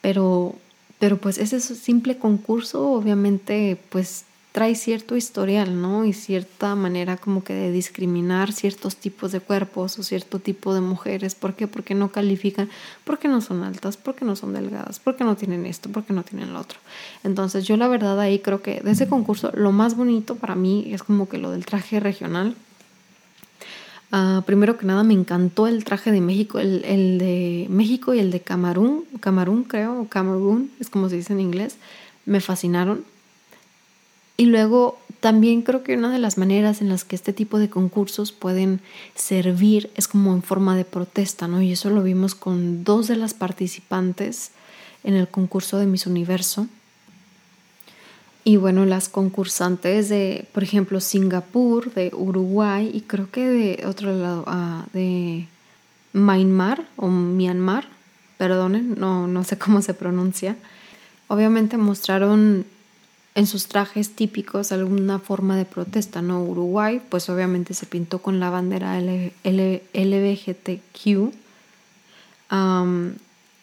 pero, 0.00 0.54
pero 0.98 1.18
pues 1.18 1.38
ese 1.38 1.60
simple 1.60 2.18
concurso 2.18 2.92
obviamente 2.92 3.78
pues 3.90 4.24
trae 4.52 4.74
cierto 4.74 5.16
historial, 5.16 5.80
¿no? 5.80 6.04
Y 6.04 6.12
cierta 6.12 6.74
manera 6.74 7.16
como 7.16 7.44
que 7.44 7.54
de 7.54 7.70
discriminar 7.70 8.52
ciertos 8.52 8.96
tipos 8.96 9.30
de 9.30 9.40
cuerpos 9.40 9.98
o 9.98 10.02
cierto 10.02 10.40
tipo 10.40 10.74
de 10.74 10.80
mujeres. 10.80 11.34
¿Por 11.34 11.54
qué? 11.54 11.68
Porque 11.68 11.94
no 11.94 12.10
califican, 12.10 12.68
porque 13.04 13.28
no 13.28 13.40
son 13.40 13.62
altas, 13.62 13.96
porque 13.96 14.24
no 14.24 14.34
son 14.34 14.52
delgadas, 14.52 14.98
porque 14.98 15.22
no 15.22 15.36
tienen 15.36 15.66
esto, 15.66 15.88
porque 15.90 16.12
no 16.12 16.24
tienen 16.24 16.52
lo 16.52 16.60
otro. 16.60 16.78
Entonces 17.22 17.64
yo 17.64 17.76
la 17.76 17.86
verdad 17.86 18.18
ahí 18.18 18.40
creo 18.40 18.60
que 18.60 18.80
de 18.80 18.90
ese 18.90 19.08
concurso 19.08 19.52
lo 19.54 19.70
más 19.70 19.96
bonito 19.96 20.34
para 20.34 20.56
mí 20.56 20.90
es 20.92 21.02
como 21.02 21.28
que 21.28 21.38
lo 21.38 21.52
del 21.52 21.64
traje 21.64 22.00
regional. 22.00 22.56
Uh, 24.12 24.42
primero 24.42 24.76
que 24.76 24.86
nada 24.86 25.04
me 25.04 25.14
encantó 25.14 25.68
el 25.68 25.84
traje 25.84 26.10
de 26.10 26.20
México, 26.20 26.58
el, 26.58 26.84
el 26.84 27.18
de 27.18 27.68
México 27.70 28.12
y 28.12 28.18
el 28.18 28.32
de 28.32 28.40
Camarún, 28.40 29.04
Camarún 29.20 29.62
creo, 29.62 30.00
o 30.00 30.08
Camerún, 30.08 30.72
es 30.80 30.90
como 30.90 31.08
se 31.08 31.14
dice 31.14 31.32
en 31.32 31.38
inglés, 31.38 31.76
me 32.26 32.40
fascinaron 32.40 33.04
y 34.40 34.46
luego 34.46 34.98
también 35.20 35.60
creo 35.60 35.82
que 35.82 35.98
una 35.98 36.10
de 36.10 36.18
las 36.18 36.38
maneras 36.38 36.80
en 36.80 36.88
las 36.88 37.04
que 37.04 37.14
este 37.14 37.34
tipo 37.34 37.58
de 37.58 37.68
concursos 37.68 38.32
pueden 38.32 38.80
servir 39.14 39.90
es 39.96 40.08
como 40.08 40.32
en 40.32 40.42
forma 40.42 40.78
de 40.78 40.86
protesta, 40.86 41.46
¿no? 41.46 41.60
Y 41.60 41.72
eso 41.72 41.90
lo 41.90 42.02
vimos 42.02 42.34
con 42.34 42.82
dos 42.82 43.06
de 43.06 43.16
las 43.16 43.34
participantes 43.34 44.52
en 45.04 45.12
el 45.12 45.28
concurso 45.28 45.76
de 45.76 45.84
Miss 45.84 46.06
Universo. 46.06 46.68
Y 48.42 48.56
bueno, 48.56 48.86
las 48.86 49.10
concursantes 49.10 50.08
de, 50.08 50.48
por 50.54 50.62
ejemplo, 50.62 51.02
Singapur, 51.02 51.92
de 51.92 52.10
Uruguay 52.14 52.90
y 52.94 53.02
creo 53.02 53.30
que 53.30 53.46
de 53.46 53.86
otro 53.86 54.16
lado, 54.16 54.44
ah, 54.46 54.86
de 54.94 55.48
Myanmar 56.14 56.86
o 56.96 57.08
Myanmar, 57.08 57.86
perdonen, 58.38 58.94
no, 58.98 59.26
no 59.26 59.44
sé 59.44 59.58
cómo 59.58 59.82
se 59.82 59.92
pronuncia. 59.92 60.56
Obviamente 61.28 61.76
mostraron 61.76 62.64
en 63.34 63.46
sus 63.46 63.68
trajes 63.68 64.16
típicos 64.16 64.72
alguna 64.72 65.18
forma 65.18 65.56
de 65.56 65.64
protesta, 65.64 66.20
¿no? 66.20 66.42
Uruguay, 66.42 67.00
pues 67.08 67.28
obviamente 67.30 67.74
se 67.74 67.86
pintó 67.86 68.20
con 68.20 68.40
la 68.40 68.50
bandera 68.50 69.00
LBGTQ. 69.44 71.32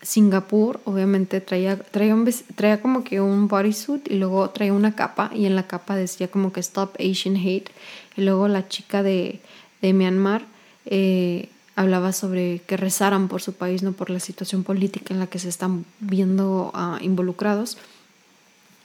Singapur, 0.01 0.79
obviamente 0.85 1.41
traía, 1.41 1.77
traía, 1.77 2.81
como 2.81 3.03
que 3.03 3.19
un 3.19 3.47
bodysuit 3.47 4.09
y 4.09 4.15
luego 4.15 4.49
traía 4.51 4.71
una 4.71 4.95
capa 4.95 5.31
y 5.33 5.45
en 5.47 5.55
la 5.55 5.67
capa 5.67 5.95
decía 5.95 6.29
como 6.29 6.53
que 6.53 6.59
Stop 6.61 6.95
Asian 6.99 7.35
Hate. 7.35 7.69
Y 8.15 8.21
luego 8.21 8.47
la 8.47 8.67
chica 8.69 9.03
de, 9.03 9.41
de 9.81 9.93
Myanmar 9.93 10.45
eh, 10.85 11.49
hablaba 11.75 12.13
sobre 12.13 12.59
que 12.59 12.77
rezaran 12.77 13.27
por 13.27 13.41
su 13.41 13.53
país, 13.53 13.83
no 13.83 13.91
por 13.91 14.09
la 14.09 14.19
situación 14.19 14.63
política 14.63 15.13
en 15.13 15.19
la 15.19 15.27
que 15.27 15.39
se 15.39 15.49
están 15.49 15.85
viendo 15.99 16.71
uh, 16.73 17.03
involucrados. 17.03 17.77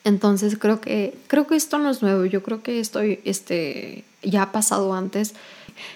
Entonces 0.05 0.59
creo 0.59 0.81
que, 0.81 1.17
creo 1.29 1.47
que 1.47 1.55
esto 1.55 1.79
no 1.79 1.91
es 1.91 2.03
nuevo, 2.03 2.25
yo 2.25 2.43
creo 2.43 2.63
que 2.63 2.81
esto 2.81 3.01
este, 3.01 4.05
ya 4.23 4.43
ha 4.43 4.53
pasado 4.53 4.95
antes. 4.95 5.35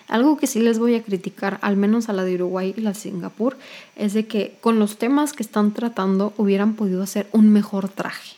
Algo 0.08 0.36
que 0.36 0.46
sí 0.46 0.60
les 0.60 0.78
voy 0.78 0.94
a 0.94 1.02
criticar, 1.02 1.58
al 1.60 1.76
menos 1.76 2.08
a 2.08 2.12
la 2.12 2.24
de 2.24 2.36
Uruguay 2.36 2.74
y 2.76 2.80
la 2.80 2.90
de 2.90 2.98
Singapur, 2.98 3.56
es 3.96 4.14
de 4.14 4.26
que 4.26 4.56
con 4.60 4.78
los 4.78 4.96
temas 4.96 5.32
que 5.32 5.42
están 5.42 5.72
tratando 5.72 6.32
hubieran 6.36 6.74
podido 6.74 7.02
hacer 7.02 7.26
un 7.32 7.50
mejor 7.50 7.88
traje. 7.88 8.36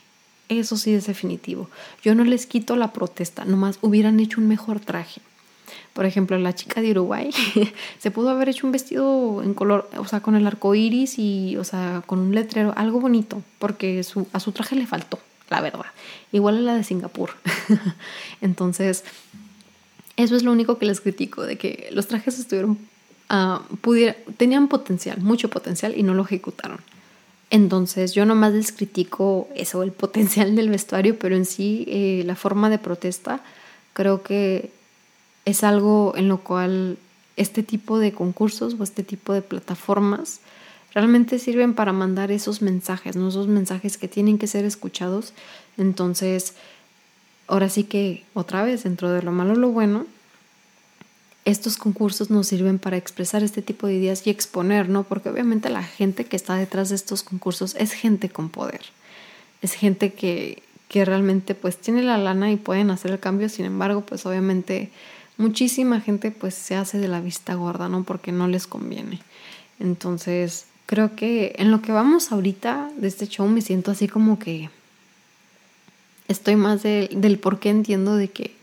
Eso 0.49 0.79
sí 0.79 0.95
es 0.95 1.07
definitivo. 1.07 1.69
Yo 2.03 2.15
no 2.15 2.25
les 2.25 2.47
quito 2.47 2.75
la 2.75 2.93
protesta, 2.93 3.45
nomás 3.45 3.79
hubieran 3.83 4.19
hecho 4.21 4.41
un 4.41 4.49
mejor 4.49 4.81
traje. 4.81 5.21
Por 5.93 6.07
ejemplo, 6.07 6.39
la 6.39 6.55
chica 6.55 6.81
de 6.81 6.93
Uruguay 6.93 7.31
se 7.99 8.11
pudo 8.11 8.31
haber 8.31 8.49
hecho 8.49 8.67
un 8.67 8.73
vestido 8.73 9.43
en 9.43 9.53
color, 9.53 9.91
o 9.99 10.07
sea, 10.07 10.21
con 10.21 10.35
el 10.35 10.47
arco 10.47 10.75
iris 10.75 11.19
y, 11.19 11.57
o 11.59 11.65
sea, 11.65 12.03
con 12.07 12.19
un 12.21 12.35
letrero, 12.35 12.73
algo 12.77 13.01
bonito, 13.01 13.43
porque 13.59 14.03
a 14.33 14.41
su 14.41 14.53
traje 14.53 14.75
le 14.75 14.87
faltó 14.87 15.19
la 15.51 15.61
verdad. 15.61 15.87
Igual 16.33 16.59
a 16.59 16.61
la 16.61 16.75
de 16.75 16.85
Singapur. 16.85 17.31
Entonces, 18.41 19.05
eso 20.17 20.37
es 20.37 20.43
lo 20.43 20.53
único 20.53 20.79
que 20.79 20.87
les 20.87 21.01
critico, 21.01 21.45
de 21.45 21.57
que 21.57 21.89
los 21.93 22.09
trajes 22.09 22.39
estuvieron, 22.39 22.79
uh, 23.31 23.93
tenían 24.37 24.69
potencial, 24.69 25.21
mucho 25.21 25.49
potencial 25.49 25.97
y 25.97 26.03
no 26.03 26.15
lo 26.15 26.25
ejecutaron. 26.25 26.81
Entonces, 27.51 28.13
yo 28.13 28.27
nomás 28.27 28.53
les 28.53 28.73
critico 28.73 29.49
eso, 29.55 29.83
el 29.83 29.93
potencial 29.93 30.55
del 30.55 30.69
vestuario, 30.69 31.19
pero 31.19 31.35
en 31.35 31.47
sí 31.47 31.85
eh, 31.89 32.23
la 32.27 32.37
forma 32.37 32.69
de 32.69 32.79
protesta 32.79 33.41
creo 33.95 34.23
que 34.23 34.71
es 35.45 35.65
algo 35.65 36.13
en 36.17 36.29
lo 36.29 36.41
cual 36.41 36.99
este 37.37 37.63
tipo 37.63 37.99
de 37.99 38.13
concursos 38.13 38.77
o 38.79 38.83
este 38.83 39.03
tipo 39.03 39.33
de 39.33 39.41
plataformas 39.41 40.41
realmente 40.95 41.39
sirven 41.39 41.75
para 41.75 41.93
mandar 41.93 42.31
esos 42.31 42.63
mensajes, 42.63 43.17
¿no? 43.17 43.29
esos 43.29 43.49
mensajes 43.49 43.99
que 43.99 44.09
tienen 44.09 44.39
que 44.39 44.47
ser 44.47 44.65
escuchados. 44.65 45.33
Entonces, 45.77 46.55
ahora 47.47 47.69
sí 47.69 47.85
que 47.85 48.25
otra 48.35 48.63
vez, 48.63 48.85
dentro 48.85 49.11
de 49.11 49.23
lo 49.23 49.33
malo 49.33 49.55
lo 49.55 49.71
bueno, 49.71 50.07
estos 51.45 51.79
concursos 51.79 52.31
nos 52.31 52.47
sirven 52.47 52.79
para 52.79 52.99
expresar 52.99 53.43
este 53.43 53.63
tipo 53.63 53.87
de 53.87 53.95
ideas 53.95 54.27
y 54.27 54.31
exponer, 54.31 54.89
¿no? 54.89 55.05
Porque 55.05 55.31
obviamente 55.31 55.71
la 55.71 55.83
gente 55.83 56.27
que 56.27 56.37
está 56.37 56.57
detrás 56.57 56.91
de 56.91 56.95
estos 56.95 57.23
concursos 57.23 57.75
es 57.77 57.93
gente 57.93 58.29
con 58.29 58.51
poder. 58.51 58.83
Es 59.63 59.73
gente 59.73 60.13
que, 60.13 60.63
que 60.89 61.07
realmente 61.07 61.55
pues 61.55 61.79
tiene 61.79 62.03
la 62.03 62.19
lana 62.19 62.53
y 62.53 62.57
pueden 62.57 62.91
hacer 62.91 63.13
el 63.13 63.19
cambio, 63.19 63.49
sin 63.49 63.65
embargo, 63.65 64.03
pues 64.03 64.27
obviamente 64.27 64.91
muchísima 65.39 66.03
gente 66.03 66.31
pues 66.31 66.55
se 66.55 66.77
hace 66.77 66.99
de 66.99 67.09
la 67.09 67.23
vista 67.23 67.55
gorda, 67.55 67.89
¿no? 67.89 68.05
Porque 68.05 68.31
no 68.31 68.47
les 68.47 68.67
conviene. 68.67 69.21
Entonces, 69.81 70.67
creo 70.89 71.15
que 71.15 71.55
en 71.59 71.71
lo 71.71 71.83
que 71.83 71.93
vamos 71.93 72.33
ahorita 72.33 72.91
de 72.97 73.09
este 73.09 73.29
show 73.29 73.47
me 73.47 73.61
siento 73.61 73.91
así 73.91 74.09
como 74.09 74.39
que 74.39 74.71
estoy 76.29 76.57
más 76.57 76.83
del 76.83 77.39
por 77.39 77.61
qué 77.61 77.69
entiendo 77.69 78.17
de 78.17 78.29
que 78.29 78.57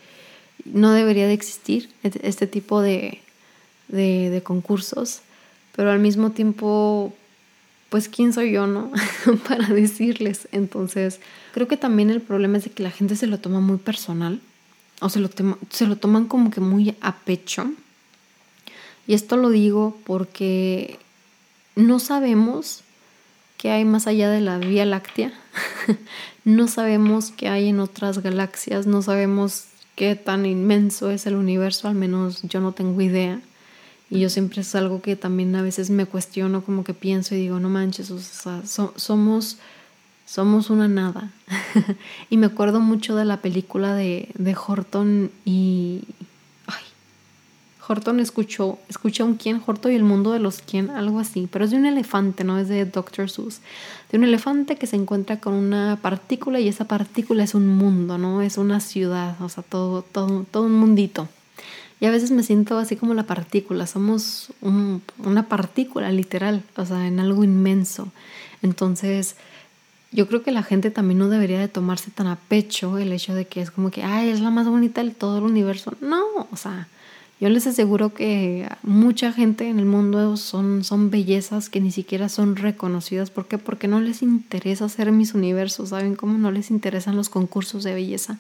no 0.66 0.92
debería 0.92 1.28
de 1.28 1.34
existir 1.34 1.92
este 2.02 2.48
tipo 2.48 2.82
de, 2.82 3.22
de, 3.90 4.42
concursos, 4.44 5.22
pero 5.76 5.92
al 5.92 6.00
mismo 6.00 6.32
tiempo, 6.32 7.14
pues 7.90 8.10
quién 8.10 8.34
soy 8.34 8.52
yo, 8.52 8.66
¿no? 8.66 8.92
Para 9.48 9.68
decirles. 9.68 10.48
Entonces, 10.52 11.20
creo 11.54 11.68
que 11.68 11.78
también 11.78 12.10
el 12.10 12.22
problema 12.22 12.58
es 12.58 12.64
de 12.64 12.72
que 12.72 12.82
la 12.82 12.90
gente 12.90 13.16
se 13.16 13.28
lo 13.28 13.38
toma 13.38 13.60
muy 13.60 13.78
personal 13.78 14.42
o 15.00 15.10
se 15.10 15.20
lo, 15.20 15.30
se 15.70 15.86
lo 15.86 15.96
toman 15.98 16.26
como 16.26 16.50
que 16.50 16.60
muy 16.60 16.96
a 17.02 17.18
pecho. 17.18 17.70
Y 19.06 19.14
esto 19.14 19.38
lo 19.38 19.52
digo 19.52 19.96
porque 20.06 20.98
no 21.76 22.00
sabemos 22.00 22.82
qué 23.58 23.72
hay 23.72 23.86
más 23.86 24.08
allá 24.08 24.30
de 24.30 24.42
la 24.42 24.58
Vía 24.58 24.86
Láctea. 24.86 25.34
no 26.46 26.68
sabemos 26.68 27.32
qué 27.32 27.50
hay 27.50 27.70
en 27.70 27.80
otras 27.80 28.20
galaxias, 28.20 28.88
no 28.88 29.02
sabemos 29.02 29.66
qué 29.96 30.16
tan 30.16 30.46
inmenso 30.46 31.10
es 31.10 31.26
el 31.26 31.36
universo, 31.36 31.88
al 31.88 31.96
menos 31.96 32.42
yo 32.44 32.60
no 32.60 32.74
tengo 32.74 33.02
idea. 33.02 33.42
Y 34.10 34.20
yo 34.20 34.30
siempre 34.30 34.62
es 34.62 34.76
algo 34.76 35.02
que 35.02 35.16
también 35.16 35.56
a 35.56 35.64
veces 35.64 35.90
me 35.90 36.06
cuestiono, 36.06 36.64
como 36.64 36.84
que 36.84 36.94
pienso 36.94 37.34
y 37.34 37.40
digo, 37.40 37.60
no 37.60 37.70
manches, 37.70 38.12
o 38.12 38.20
sea, 38.20 38.62
somos, 38.66 39.58
somos 40.26 40.70
una 40.70 40.88
nada. 40.88 41.32
y 42.30 42.38
me 42.38 42.46
acuerdo 42.46 42.80
mucho 42.80 43.16
de 43.16 43.26
la 43.26 43.42
película 43.42 43.96
de, 43.96 44.30
de 44.36 44.56
Horton 44.56 45.32
y... 45.44 46.04
Horton 47.88 48.20
escuchó, 48.20 48.80
escucha 48.90 49.24
un 49.24 49.36
quién, 49.36 49.62
Horton 49.66 49.92
y 49.92 49.96
el 49.96 50.04
mundo 50.04 50.32
de 50.32 50.40
los 50.40 50.62
quién, 50.62 50.90
algo 50.90 51.20
así, 51.20 51.48
pero 51.52 51.66
es 51.66 51.72
de 51.72 51.78
un 51.78 51.86
elefante, 51.86 52.44
no 52.44 52.58
es 52.58 52.68
de 52.68 52.86
Dr. 52.86 53.30
Seuss, 53.30 53.60
de 54.12 54.18
un 54.18 54.24
elefante 54.24 54.76
que 54.76 54.88
se 54.88 54.96
encuentra 54.96 55.40
con 55.40 55.54
una 55.54 56.00
partícula 56.02 56.60
y 56.60 56.68
esa 56.68 56.86
partícula 56.86 57.44
es 57.44 57.54
un 57.54 57.68
mundo, 57.68 58.18
¿no? 58.18 58.42
Es 58.42 58.58
una 58.58 58.80
ciudad, 58.80 59.40
o 59.42 59.50
sea, 59.50 59.64
todo, 59.64 60.02
todo, 60.02 60.46
todo 60.50 60.64
un 60.64 60.74
mundito. 60.74 61.28
Y 62.00 62.06
a 62.06 62.12
veces 62.12 62.32
me 62.32 62.44
siento 62.44 62.78
así 62.78 62.96
como 62.96 63.14
la 63.14 63.24
partícula, 63.24 63.88
somos 63.88 64.50
una 64.62 65.48
partícula 65.48 66.12
literal, 66.12 66.64
o 66.76 66.86
sea, 66.86 67.08
en 67.08 67.20
algo 67.20 67.44
inmenso. 67.44 68.12
Entonces, 68.62 69.36
yo 70.12 70.28
creo 70.28 70.44
que 70.44 70.52
la 70.52 70.64
gente 70.64 70.92
también 70.92 71.20
no 71.20 71.30
debería 71.30 71.60
de 71.60 71.68
tomarse 71.68 72.12
tan 72.12 72.28
a 72.28 72.36
pecho 72.36 72.98
el 72.98 73.12
hecho 73.12 73.34
de 73.34 73.46
que 73.46 73.62
es 73.62 73.72
como 73.72 73.92
que, 73.92 74.04
ay, 74.04 74.30
es 74.30 74.42
la 74.42 74.50
más 74.50 74.68
bonita 74.68 75.04
de 75.04 75.12
todo 75.12 75.38
el 75.38 75.44
universo. 75.44 75.94
No, 76.02 76.48
o 76.52 76.58
sea, 76.58 76.88
yo 77.42 77.50
les 77.50 77.68
aseguro 77.68 78.14
que 78.14 78.70
mucha 78.82 79.34
gente 79.34 79.68
en 79.68 79.80
el 79.80 79.86
mundo 79.86 80.38
son, 80.38 80.86
son 80.86 81.10
bellezas 81.10 81.70
que 81.70 81.82
ni 81.82 81.92
siquiera 81.92 82.30
son 82.30 82.56
reconocidas. 82.56 83.30
¿Por 83.30 83.46
qué? 83.48 83.58
Porque 83.58 83.90
no 83.90 84.00
les 84.00 84.22
interesa 84.22 84.88
ser 84.88 85.12
mis 85.12 85.34
universos, 85.34 85.90
¿saben 85.90 86.16
cómo? 86.16 86.38
No 86.38 86.52
les 86.52 86.72
interesan 86.72 87.18
los 87.18 87.28
concursos 87.28 87.84
de 87.84 87.94
belleza. 87.94 88.40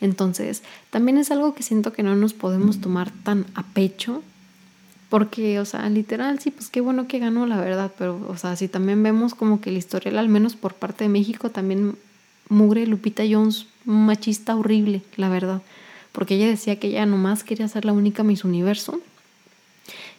Entonces, 0.00 0.62
también 0.90 1.18
es 1.18 1.32
algo 1.32 1.54
que 1.56 1.64
siento 1.64 1.92
que 1.92 2.04
no 2.04 2.14
nos 2.14 2.34
podemos 2.34 2.80
tomar 2.80 3.10
tan 3.10 3.46
a 3.56 3.64
pecho. 3.64 4.22
Porque, 5.08 5.58
o 5.58 5.64
sea, 5.64 5.88
literal, 5.88 6.38
sí, 6.38 6.50
pues 6.52 6.68
qué 6.68 6.80
bueno 6.80 7.08
que 7.08 7.18
ganó, 7.18 7.46
la 7.46 7.60
verdad. 7.60 7.92
Pero, 7.98 8.24
o 8.28 8.36
sea, 8.36 8.54
si 8.54 8.68
también 8.68 9.02
vemos 9.02 9.34
como 9.34 9.60
que 9.60 9.70
el 9.70 9.76
historial, 9.76 10.18
al 10.18 10.28
menos 10.28 10.54
por 10.54 10.74
parte 10.74 11.04
de 11.04 11.10
México, 11.10 11.50
también 11.50 11.96
mugre 12.48 12.86
Lupita 12.86 13.24
Jones, 13.28 13.66
machista 13.84 14.54
horrible, 14.54 15.02
la 15.16 15.28
verdad 15.28 15.62
porque 16.16 16.36
ella 16.36 16.46
decía 16.46 16.76
que 16.76 16.86
ella 16.86 17.04
nomás 17.04 17.44
quería 17.44 17.68
ser 17.68 17.84
la 17.84 17.92
única 17.92 18.22
Miss 18.22 18.42
Universo. 18.42 19.02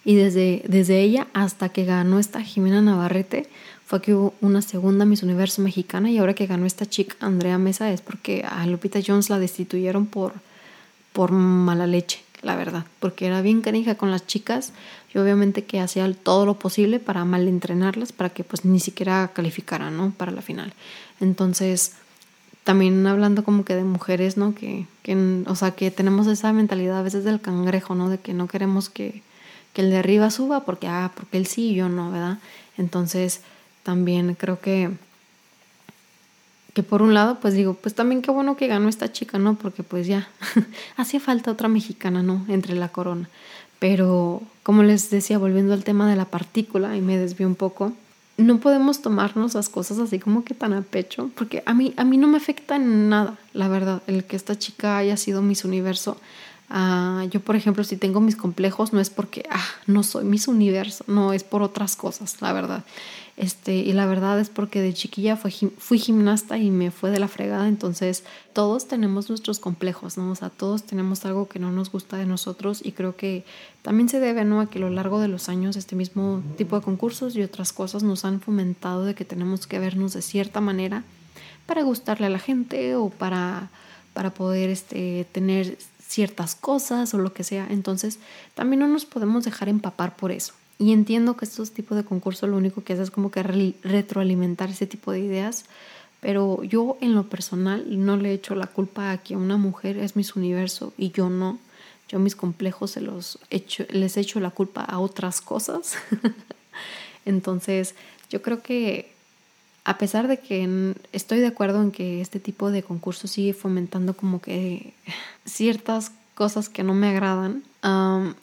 Y 0.06 0.14
desde, 0.14 0.62
desde 0.68 1.02
ella 1.02 1.26
hasta 1.34 1.70
que 1.70 1.86
ganó 1.86 2.20
esta 2.20 2.44
Jimena 2.44 2.84
Navarrete, 2.84 3.50
fue 3.84 4.00
que 4.00 4.14
hubo 4.14 4.36
una 4.40 4.62
segunda 4.62 5.06
Miss 5.06 5.24
Universo 5.24 5.64
mexicana 5.64 6.12
y 6.12 6.20
ahora 6.20 6.36
que 6.36 6.46
ganó 6.46 6.68
esta 6.68 6.86
chica 6.86 7.16
Andrea 7.20 7.58
Mesa 7.58 7.92
es 7.92 8.02
porque 8.02 8.46
a 8.48 8.68
Lupita 8.68 9.00
Jones 9.04 9.32
la 9.32 9.40
destituyeron 9.40 10.06
por, 10.06 10.34
por 11.14 11.32
mala 11.32 11.88
leche, 11.88 12.20
la 12.44 12.56
verdad, 12.56 12.86
porque 13.00 13.26
era 13.26 13.42
bien 13.42 13.62
canija 13.62 13.96
con 13.96 14.12
las 14.12 14.28
chicas 14.28 14.74
y 15.16 15.18
obviamente 15.18 15.64
que 15.64 15.80
hacía 15.80 16.14
todo 16.14 16.46
lo 16.46 16.60
posible 16.60 17.00
para 17.00 17.26
mal 17.26 17.48
entrenarlas 17.48 18.12
para 18.12 18.30
que 18.30 18.44
pues 18.44 18.66
ni 18.66 18.80
siquiera 18.80 19.32
calificaran, 19.34 19.98
¿no? 19.98 20.14
Para 20.16 20.32
la 20.32 20.44
final. 20.44 20.74
Entonces, 21.20 21.94
también 22.68 23.08
hablando 23.08 23.46
como 23.46 23.64
que 23.64 23.76
de 23.76 23.86
mujeres, 23.86 24.36
¿no? 24.36 24.54
Que, 24.54 24.88
que, 25.02 25.16
o 25.48 25.56
sea, 25.56 25.72
que 25.72 25.90
tenemos 25.90 26.28
esa 26.28 26.52
mentalidad 26.52 27.00
a 27.00 27.02
veces 27.02 27.24
del 27.24 27.40
cangrejo, 27.40 27.96
¿no? 27.96 28.10
De 28.10 28.18
que 28.18 28.34
no 28.34 28.50
queremos 28.50 28.90
que, 28.90 29.22
que 29.72 29.84
el 29.84 29.90
de 29.90 29.96
arriba 29.96 30.30
suba 30.32 30.66
porque, 30.66 30.86
ah, 30.90 31.14
porque 31.16 31.38
él 31.38 31.48
sí 31.48 31.70
y 31.70 31.76
yo 31.76 31.88
no, 31.88 32.12
¿verdad? 32.12 32.40
Entonces, 32.78 33.40
también 33.84 34.36
creo 34.36 34.60
que, 34.60 34.92
que 36.74 36.84
por 36.84 37.02
un 37.02 37.14
lado, 37.14 37.40
pues 37.40 37.54
digo, 37.54 37.74
pues 37.74 37.96
también 37.96 38.22
qué 38.22 38.32
bueno 38.32 38.58
que 38.58 38.68
ganó 38.68 38.90
esta 38.90 39.14
chica, 39.14 39.40
¿no? 39.40 39.56
Porque 39.56 39.84
pues 39.84 40.06
ya, 40.06 40.28
hacía 40.98 41.22
falta 41.22 41.52
otra 41.52 41.70
mexicana, 41.70 42.22
¿no? 42.22 42.44
Entre 42.50 42.76
la 42.76 42.90
corona. 42.90 43.30
Pero, 43.80 44.42
como 44.64 44.84
les 44.84 45.10
decía, 45.10 45.38
volviendo 45.38 45.74
al 45.74 45.86
tema 45.86 46.10
de 46.10 46.18
la 46.18 46.26
partícula, 46.26 46.98
y 46.98 47.02
me 47.02 47.18
desvío 47.18 47.48
un 47.48 47.56
poco, 47.56 47.94
no 48.38 48.60
podemos 48.60 49.02
tomarnos 49.02 49.56
las 49.56 49.68
cosas 49.68 49.98
así 49.98 50.20
como 50.20 50.44
que 50.44 50.54
tan 50.54 50.74
a 50.74 50.82
pecho, 50.84 51.32
porque 51.36 51.64
a 51.66 51.74
mí, 51.74 51.94
a 51.98 52.04
mí 52.04 52.18
no 52.18 52.28
me 52.28 52.38
afecta 52.38 52.76
en 52.76 53.10
nada, 53.10 53.38
la 53.54 53.68
verdad, 53.68 54.04
el 54.08 54.24
que 54.26 54.36
esta 54.36 54.58
chica 54.58 54.98
haya 54.98 55.18
sido 55.18 55.42
Miss 55.42 55.66
Universo. 55.66 56.18
Ah, 56.70 57.26
yo, 57.32 57.40
por 57.40 57.56
ejemplo, 57.56 57.84
si 57.84 57.98
tengo 57.98 58.20
mis 58.20 58.36
complejos, 58.36 58.94
no 58.94 59.00
es 59.00 59.10
porque, 59.10 59.44
ah, 59.50 59.66
no 59.88 60.04
soy 60.04 60.26
Miss 60.26 60.48
Universo, 60.48 61.04
no, 61.08 61.34
es 61.34 61.44
por 61.44 61.64
otras 61.64 61.96
cosas, 61.96 62.42
la 62.42 62.54
verdad. 62.54 62.84
Este, 63.38 63.76
y 63.76 63.94
la 63.94 64.08
verdad 64.08 64.40
es 64.40 64.50
porque 64.50 64.82
de 64.82 64.96
chiquilla 64.96 65.38
fui, 65.38 66.00
gimnasta 66.00 66.58
y 66.58 66.72
me 66.72 66.90
fue 66.90 67.12
de 67.12 67.20
la 67.20 67.28
fregada, 67.28 67.68
entonces 67.68 68.24
todos 68.52 68.88
tenemos 68.88 69.30
nuestros 69.30 69.60
complejos, 69.60 70.18
¿no? 70.18 70.32
O 70.32 70.36
sea, 70.36 70.50
todos 70.50 70.82
tenemos 70.82 71.24
algo 71.24 71.48
que 71.48 71.60
no 71.60 71.72
nos 71.72 71.92
gusta 71.92 72.18
de 72.18 72.26
nosotros 72.26 72.84
y 72.84 72.94
creo 72.94 73.16
que 73.16 73.46
también 73.84 74.10
se 74.10 74.20
debe, 74.20 74.44
¿no? 74.44 74.60
A 74.60 74.72
que 74.72 74.80
a 74.80 74.82
lo 74.82 74.90
largo 74.90 75.20
de 75.20 75.28
los 75.28 75.50
años 75.50 75.76
este 75.76 75.96
mismo 75.96 76.42
tipo 76.58 76.78
de 76.78 76.82
concursos 76.82 77.36
y 77.36 77.44
otras 77.44 77.74
cosas 77.74 78.02
nos 78.02 78.26
han 78.26 78.42
fomentado 78.42 79.06
de 79.06 79.14
que 79.14 79.24
tenemos 79.24 79.68
que 79.68 79.78
vernos 79.78 80.14
de 80.14 80.24
cierta 80.24 80.60
manera 80.60 81.04
para 81.68 81.84
gustarle 81.84 82.26
a 82.26 82.32
la 82.32 82.40
gente 82.40 82.96
o 82.96 83.12
para, 83.12 83.70
para 84.14 84.34
poder 84.34 84.72
este, 84.72 85.28
tener 85.32 85.78
ciertas 86.00 86.56
cosas 86.56 87.14
o 87.14 87.20
lo 87.20 87.34
que 87.34 87.44
sea. 87.44 87.68
Entonces, 87.70 88.18
también 88.56 88.80
no 88.80 88.88
nos 88.88 89.06
podemos 89.06 89.44
dejar 89.44 89.70
empapar 89.70 90.16
por 90.16 90.32
eso. 90.32 90.54
Y 90.80 90.94
entiendo 90.94 91.36
que 91.38 91.46
estos 91.46 91.72
tipos 91.72 91.98
de 91.98 92.04
concursos 92.04 92.50
lo 92.50 92.58
único 92.58 92.84
que 92.84 92.94
hace 92.94 93.04
es 93.04 93.12
como 93.12 93.32
que 93.32 93.42
retroalimentar 93.44 94.70
ese 94.70 94.86
tipo 94.86 95.12
de 95.12 95.20
ideas, 95.20 95.66
pero 96.20 96.64
yo 96.64 96.98
en 97.02 97.16
lo 97.16 97.30
personal 97.30 97.86
no 98.06 98.18
le 98.18 98.34
echo 98.34 98.54
la 98.56 98.68
culpa 98.68 99.12
a 99.12 99.18
que 99.18 99.36
una 99.36 99.58
mujer 99.58 99.98
es 99.98 100.16
mis 100.16 100.36
universo 100.36 100.94
y 100.98 101.12
yo 101.12 101.30
no. 101.30 101.60
Yo 102.10 102.20
mis 102.20 102.36
complejos 102.36 102.92
se 102.92 103.02
los 103.02 103.40
echo, 103.50 103.86
les 103.90 104.18
echo 104.18 104.40
la 104.40 104.52
culpa 104.52 104.82
a 104.82 105.00
otras 105.00 105.42
cosas. 105.42 105.98
Entonces, 107.26 107.96
yo 108.30 108.42
creo 108.42 108.62
que 108.62 109.12
a 109.84 109.98
pesar 109.98 110.28
de 110.28 110.38
que 110.38 110.94
estoy 111.12 111.40
de 111.40 111.48
acuerdo 111.48 111.82
en 111.82 111.92
que 111.92 112.22
este 112.22 112.40
tipo 112.40 112.72
de 112.72 112.84
concursos 112.84 113.32
sigue 113.32 113.54
fomentando 113.54 114.16
como 114.16 114.42
que 114.42 114.94
ciertas 115.46 116.12
cosas 116.38 116.70
que 116.70 116.84
no 116.84 116.94
me 116.94 117.10
agradan, 117.10 117.64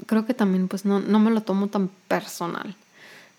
creo 0.06 0.26
que 0.26 0.34
también 0.34 0.66
pues 0.66 0.84
no, 0.84 0.98
no 0.98 1.20
me 1.20 1.30
lo 1.30 1.42
tomo 1.42 1.68
tan 1.68 1.88
personal. 2.08 2.74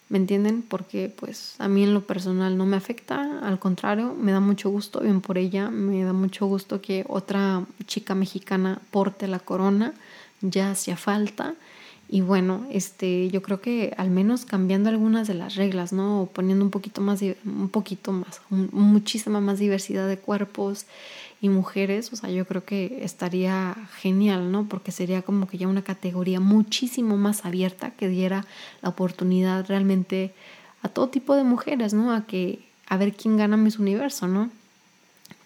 ¿Me 0.08 0.18
entienden? 0.18 0.62
Porque 0.62 1.14
pues 1.14 1.56
a 1.60 1.68
mí 1.68 1.84
en 1.84 1.94
lo 1.94 2.02
personal 2.08 2.58
no 2.58 2.66
me 2.66 2.78
afecta, 2.78 3.40
al 3.42 3.60
contrario, 3.60 4.16
me 4.18 4.32
da 4.32 4.40
mucho 4.40 4.70
gusto, 4.70 5.02
bien 5.02 5.20
por 5.20 5.38
ella, 5.38 5.70
me 5.70 6.04
da 6.06 6.14
mucho 6.14 6.46
gusto 6.46 6.80
que 6.80 7.04
otra 7.10 7.66
chica 7.86 8.16
mexicana 8.16 8.80
porte 8.92 9.28
la 9.28 9.40
corona, 9.40 9.94
ya 10.40 10.72
hacía 10.72 10.96
falta. 10.96 11.56
Y 12.08 12.22
bueno, 12.22 12.66
este, 12.72 13.30
yo 13.30 13.42
creo 13.42 13.62
que 13.62 13.94
al 13.98 14.12
menos 14.12 14.46
cambiando 14.46 14.90
algunas 14.90 15.28
de 15.28 15.34
las 15.34 15.56
reglas, 15.56 15.92
¿no? 15.92 16.22
O 16.22 16.26
poniendo 16.28 16.64
un 16.64 16.72
poquito 16.72 17.02
más, 17.02 17.22
un 17.22 17.70
poquito 17.70 18.12
más, 18.12 18.42
muchísima 18.50 19.42
más 19.42 19.60
diversidad 19.60 20.08
de 20.08 20.20
cuerpos, 20.20 20.86
y 21.42 21.50
mujeres, 21.50 22.12
o 22.14 22.16
sea, 22.16 22.30
yo 22.30 22.46
creo 22.46 22.66
que 22.66 23.00
estaría 23.04 23.76
genial, 23.98 24.52
¿no? 24.52 24.68
Porque 24.68 24.92
sería 24.92 25.22
como 25.22 25.48
que 25.48 25.58
ya 25.58 25.68
una 25.68 25.84
categoría 25.84 26.40
muchísimo 26.40 27.18
más 27.18 27.46
abierta 27.46 27.92
que 27.92 28.08
diera 28.08 28.46
la 28.82 28.90
oportunidad 28.90 29.66
realmente 29.68 30.34
a 30.82 30.90
todo 30.90 31.10
tipo 31.10 31.36
de 31.36 31.44
mujeres, 31.44 31.94
¿no? 31.94 32.14
A 32.14 32.26
que 32.26 32.60
a 32.88 32.98
ver 32.98 33.14
quién 33.14 33.38
gana 33.38 33.58
Miss 33.58 33.80
Universo, 33.80 34.28
¿no? 34.28 34.50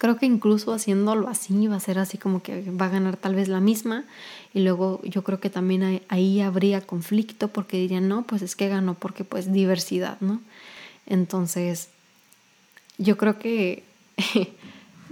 Creo 0.00 0.16
que 0.16 0.26
incluso 0.26 0.72
haciéndolo 0.72 1.28
así 1.28 1.68
va 1.68 1.76
a 1.76 1.80
ser 1.80 1.98
así 1.98 2.18
como 2.18 2.42
que 2.42 2.68
va 2.70 2.86
a 2.86 2.90
ganar 2.90 3.16
tal 3.16 3.36
vez 3.36 3.48
la 3.48 3.60
misma 3.60 4.04
y 4.52 4.60
luego 4.60 5.00
yo 5.04 5.22
creo 5.22 5.38
que 5.38 5.50
también 5.50 6.02
ahí 6.08 6.40
habría 6.40 6.80
conflicto 6.80 7.48
porque 7.48 7.76
dirían, 7.76 8.08
no, 8.08 8.22
pues 8.22 8.42
es 8.42 8.56
que 8.56 8.68
ganó 8.68 8.94
porque 8.94 9.24
pues 9.24 9.52
diversidad, 9.52 10.16
¿no? 10.20 10.40
Entonces, 11.06 11.90
yo 12.98 13.16
creo 13.16 13.38
que 13.38 13.84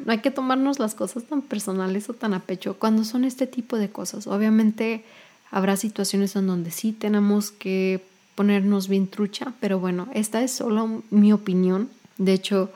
No 0.04 0.12
hay 0.12 0.18
que 0.18 0.30
tomarnos 0.30 0.78
las 0.78 0.94
cosas 0.94 1.24
tan 1.24 1.42
personales 1.42 2.08
o 2.08 2.14
tan 2.14 2.34
a 2.34 2.40
pecho 2.40 2.78
cuando 2.78 3.04
son 3.04 3.24
este 3.24 3.46
tipo 3.46 3.76
de 3.78 3.90
cosas. 3.90 4.26
Obviamente 4.26 5.04
habrá 5.50 5.76
situaciones 5.76 6.36
en 6.36 6.46
donde 6.46 6.70
sí 6.70 6.92
tenemos 6.92 7.50
que 7.50 8.04
ponernos 8.34 8.88
bien 8.88 9.08
trucha, 9.08 9.54
pero 9.60 9.80
bueno, 9.80 10.08
esta 10.14 10.42
es 10.42 10.52
solo 10.52 11.02
mi 11.10 11.32
opinión. 11.32 11.90
De 12.16 12.32
hecho, 12.32 12.70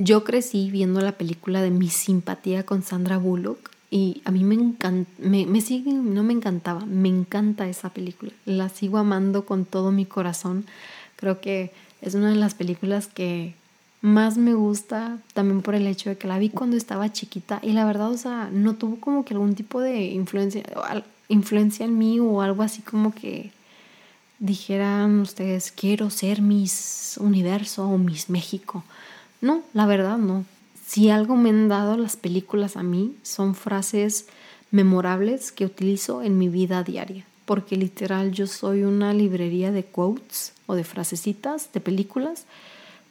yo 0.00 0.24
crecí 0.24 0.70
viendo 0.70 1.02
la 1.02 1.12
película 1.12 1.60
de 1.60 1.70
Mi 1.70 1.90
simpatía 1.90 2.64
con 2.64 2.82
Sandra 2.82 3.18
Bullock 3.18 3.70
y 3.90 4.22
a 4.24 4.30
mí 4.30 4.44
me 4.44 4.54
encanta, 4.54 5.10
me, 5.18 5.60
sigue, 5.60 5.92
no 5.92 6.22
me 6.22 6.32
encantaba, 6.32 6.86
me 6.86 7.10
encanta 7.10 7.68
esa 7.68 7.90
película. 7.90 8.32
La 8.46 8.70
sigo 8.70 8.96
amando 8.96 9.44
con 9.44 9.66
todo 9.66 9.92
mi 9.92 10.06
corazón. 10.06 10.64
Creo 11.16 11.42
que 11.42 11.72
es 12.00 12.14
una 12.14 12.30
de 12.30 12.36
las 12.36 12.54
películas 12.54 13.08
que 13.08 13.54
más 14.00 14.38
me 14.38 14.54
gusta 14.54 15.18
también 15.34 15.60
por 15.60 15.74
el 15.74 15.86
hecho 15.86 16.08
de 16.08 16.16
que 16.16 16.28
la 16.28 16.38
vi 16.38 16.48
cuando 16.48 16.78
estaba 16.78 17.12
chiquita 17.12 17.58
y 17.62 17.72
la 17.72 17.84
verdad, 17.84 18.10
o 18.10 18.16
sea, 18.16 18.48
no 18.50 18.76
tuvo 18.76 18.98
como 19.00 19.26
que 19.26 19.34
algún 19.34 19.54
tipo 19.54 19.82
de 19.82 20.04
influencia, 20.04 20.62
influencia 21.28 21.84
en 21.84 21.98
mí 21.98 22.20
o 22.20 22.40
algo 22.40 22.62
así 22.62 22.80
como 22.80 23.14
que 23.14 23.52
dijeran 24.38 25.20
ustedes, 25.20 25.70
quiero 25.72 26.08
ser 26.08 26.40
Miss 26.40 27.18
Universo 27.20 27.86
o 27.86 27.98
Miss 27.98 28.30
México. 28.30 28.82
No, 29.40 29.62
la 29.72 29.86
verdad 29.86 30.18
no. 30.18 30.44
Si 30.86 31.10
algo 31.10 31.36
me 31.36 31.50
han 31.50 31.68
dado 31.68 31.96
las 31.96 32.16
películas 32.16 32.76
a 32.76 32.82
mí, 32.82 33.14
son 33.22 33.54
frases 33.54 34.26
memorables 34.70 35.52
que 35.52 35.64
utilizo 35.64 36.22
en 36.22 36.38
mi 36.38 36.48
vida 36.48 36.82
diaria. 36.82 37.24
Porque 37.44 37.76
literal 37.76 38.32
yo 38.32 38.46
soy 38.46 38.82
una 38.82 39.12
librería 39.12 39.72
de 39.72 39.84
quotes 39.84 40.52
o 40.66 40.74
de 40.74 40.84
frasecitas 40.84 41.72
de 41.72 41.80
películas 41.80 42.46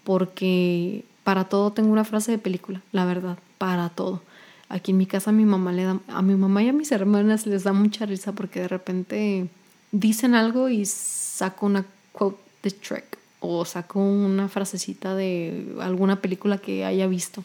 porque 0.09 1.05
para 1.24 1.43
todo 1.43 1.71
tengo 1.71 1.91
una 1.91 2.03
frase 2.03 2.31
de 2.31 2.39
película, 2.39 2.81
la 2.91 3.05
verdad, 3.05 3.38
para 3.59 3.89
todo. 3.89 4.24
Aquí 4.67 4.89
en 4.89 4.98
mi 4.98 5.05
casa 5.05 5.29
a 5.29 5.33
mi 5.33 5.45
mamá 5.45 5.71
le 5.71 5.83
da, 5.83 6.00
a 6.07 6.24
mi 6.24 6.33
mamá 6.33 6.63
y 6.63 6.69
a 6.69 6.74
mis 6.74 6.91
hermanas 6.91 7.45
les 7.45 7.63
da 7.63 7.74
mucha 7.74 8.07
risa 8.07 8.31
porque 8.31 8.62
de 8.62 8.67
repente 8.67 9.50
dicen 9.91 10.33
algo 10.33 10.67
y 10.67 10.83
saco 10.88 11.67
una 11.67 11.86
quote 12.12 12.39
de 12.63 12.71
Shrek 12.71 13.18
o 13.39 13.65
saco 13.65 14.00
una 14.00 14.50
frasecita 14.50 15.15
de 15.15 15.75
alguna 15.79 16.22
película 16.22 16.58
que 16.58 16.86
haya 16.86 17.08
visto. 17.08 17.43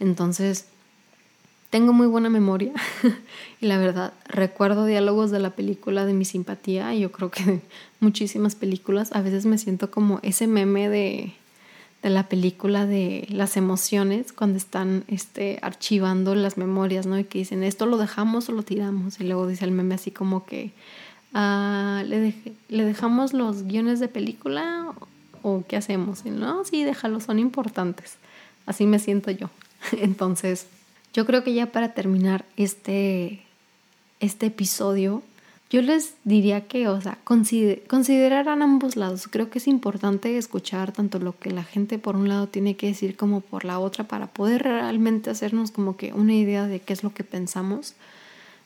Entonces, 0.00 0.66
tengo 1.70 1.92
muy 1.92 2.06
buena 2.06 2.28
memoria 2.28 2.72
y 3.60 3.66
la 3.66 3.78
verdad, 3.78 4.12
recuerdo 4.26 4.84
diálogos 4.84 5.30
de 5.30 5.38
la 5.38 5.50
película 5.50 6.04
de 6.04 6.12
mi 6.12 6.24
simpatía 6.24 6.94
y 6.94 7.00
yo 7.00 7.12
creo 7.12 7.30
que 7.30 7.60
muchísimas 8.00 8.54
películas. 8.54 9.12
A 9.12 9.22
veces 9.22 9.46
me 9.46 9.58
siento 9.58 9.90
como 9.90 10.20
ese 10.22 10.46
meme 10.46 10.88
de 10.88 11.34
de 12.02 12.10
la 12.10 12.28
película 12.28 12.84
de 12.84 13.26
las 13.30 13.56
emociones 13.56 14.32
cuando 14.32 14.58
están 14.58 15.04
este, 15.06 15.58
archivando 15.62 16.34
las 16.34 16.56
memorias, 16.58 17.06
¿no? 17.06 17.18
Y 17.18 17.24
que 17.24 17.38
dicen, 17.38 17.62
esto 17.62 17.86
lo 17.86 17.96
dejamos 17.96 18.48
o 18.48 18.52
lo 18.52 18.64
tiramos. 18.64 19.20
Y 19.20 19.24
luego 19.24 19.46
dice 19.46 19.64
el 19.64 19.70
meme 19.70 19.94
así 19.94 20.10
como 20.10 20.44
que, 20.44 20.72
ah, 21.32 22.02
¿le, 22.04 22.34
¿le 22.68 22.84
dejamos 22.84 23.32
los 23.32 23.62
guiones 23.62 24.00
de 24.00 24.08
película 24.08 24.92
o 25.42 25.64
qué 25.66 25.76
hacemos? 25.76 26.22
Y, 26.24 26.30
no, 26.30 26.64
sí, 26.64 26.84
déjalos, 26.84 27.24
son 27.24 27.38
importantes. 27.38 28.16
Así 28.66 28.86
me 28.86 28.98
siento 28.98 29.30
yo. 29.30 29.50
Entonces, 29.92 30.66
yo 31.12 31.26
creo 31.26 31.44
que 31.44 31.54
ya 31.54 31.66
para 31.66 31.94
terminar 31.94 32.44
este, 32.56 33.42
este 34.20 34.46
episodio, 34.46 35.22
yo 35.72 35.80
les 35.80 36.14
diría 36.24 36.66
que, 36.66 36.86
o 36.88 37.00
sea, 37.00 37.18
consideraran 37.24 38.60
ambos 38.60 38.96
lados. 38.96 39.26
Creo 39.26 39.48
que 39.48 39.58
es 39.58 39.66
importante 39.66 40.36
escuchar 40.36 40.92
tanto 40.92 41.18
lo 41.18 41.38
que 41.38 41.50
la 41.50 41.64
gente 41.64 41.98
por 41.98 42.14
un 42.14 42.28
lado 42.28 42.46
tiene 42.46 42.76
que 42.76 42.88
decir 42.88 43.16
como 43.16 43.40
por 43.40 43.64
la 43.64 43.78
otra 43.78 44.04
para 44.04 44.26
poder 44.26 44.64
realmente 44.64 45.30
hacernos 45.30 45.70
como 45.70 45.96
que 45.96 46.12
una 46.12 46.34
idea 46.34 46.66
de 46.66 46.80
qué 46.80 46.92
es 46.92 47.02
lo 47.02 47.14
que 47.14 47.24
pensamos. 47.24 47.94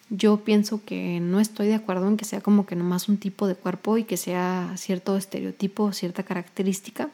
Yo 0.08 0.38
pienso 0.38 0.84
que 0.84 1.18
no 1.20 1.40
estoy 1.40 1.66
de 1.66 1.75
acuerdo 1.75 2.06
en 2.06 2.16
que 2.16 2.25
sea 2.25 2.40
como 2.40 2.64
que 2.64 2.76
nomás 2.76 3.08
un 3.08 3.16
tipo 3.16 3.48
de 3.48 3.56
cuerpo 3.56 3.98
y 3.98 4.04
que 4.04 4.16
sea 4.16 4.72
cierto 4.76 5.16
estereotipo 5.16 5.92
cierta 5.92 6.22
característica, 6.22 7.10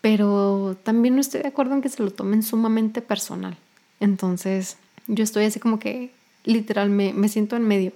pero 0.00 0.76
también 0.84 1.14
no 1.14 1.20
estoy 1.20 1.42
de 1.42 1.48
acuerdo 1.48 1.74
en 1.74 1.82
que 1.82 1.88
se 1.88 2.02
lo 2.02 2.10
tomen 2.10 2.42
sumamente 2.42 3.02
personal. 3.02 3.56
Entonces, 3.98 4.76
yo 5.08 5.24
estoy 5.24 5.44
así 5.44 5.58
como 5.58 5.78
que 5.78 6.12
literal 6.44 6.90
me, 6.90 7.12
me 7.12 7.28
siento 7.28 7.56
en 7.56 7.66
medio 7.66 7.92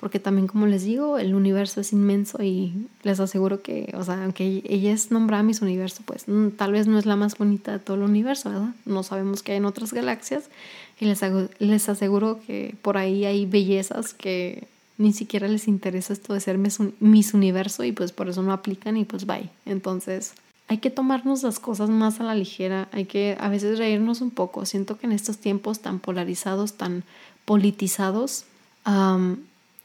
porque 0.00 0.18
también 0.18 0.46
como 0.46 0.66
les 0.66 0.84
digo, 0.84 1.18
el 1.18 1.34
universo 1.34 1.82
es 1.82 1.92
inmenso 1.92 2.42
y 2.42 2.88
les 3.02 3.20
aseguro 3.20 3.60
que, 3.60 3.92
o 3.94 4.02
sea, 4.02 4.24
aunque 4.24 4.62
ella 4.66 4.92
es 4.92 5.10
nombrada 5.10 5.42
Miss 5.42 5.60
Universo, 5.60 6.02
pues 6.06 6.26
mm, 6.26 6.52
tal 6.56 6.72
vez 6.72 6.86
no 6.86 6.98
es 6.98 7.04
la 7.04 7.16
más 7.16 7.36
bonita 7.36 7.72
de 7.72 7.78
todo 7.80 7.98
el 7.98 8.02
universo, 8.04 8.48
¿verdad? 8.48 8.74
No 8.86 9.02
sabemos 9.02 9.42
qué 9.42 9.52
hay 9.52 9.58
en 9.58 9.66
otras 9.66 9.92
galaxias 9.92 10.44
y 10.98 11.04
les, 11.04 11.20
les 11.58 11.88
aseguro 11.90 12.40
que 12.46 12.74
por 12.80 12.96
ahí 12.96 13.26
hay 13.26 13.44
bellezas 13.44 14.14
que 14.14 14.66
ni 14.96 15.12
siquiera 15.12 15.48
les 15.48 15.68
interesa 15.68 16.14
esto 16.14 16.32
de 16.32 16.40
ser 16.40 16.58
Miss 16.58 17.34
Universo 17.34 17.84
y 17.84 17.92
pues 17.92 18.12
por 18.12 18.30
eso 18.30 18.42
no 18.42 18.54
aplican 18.54 18.96
y 18.96 19.04
pues 19.04 19.26
bye. 19.26 19.50
Entonces 19.66 20.32
hay 20.66 20.78
que 20.78 20.90
tomarnos 20.90 21.42
las 21.42 21.58
cosas 21.58 21.90
más 21.90 22.20
a 22.20 22.24
la 22.24 22.34
ligera, 22.34 22.88
hay 22.92 23.04
que 23.04 23.36
a 23.38 23.50
veces 23.50 23.78
reírnos 23.78 24.22
un 24.22 24.30
poco. 24.30 24.64
Siento 24.64 24.96
que 24.96 25.06
en 25.06 25.12
estos 25.12 25.36
tiempos 25.36 25.80
tan 25.80 26.00
polarizados, 26.00 26.74
tan 26.74 27.04
politizados, 27.44 28.46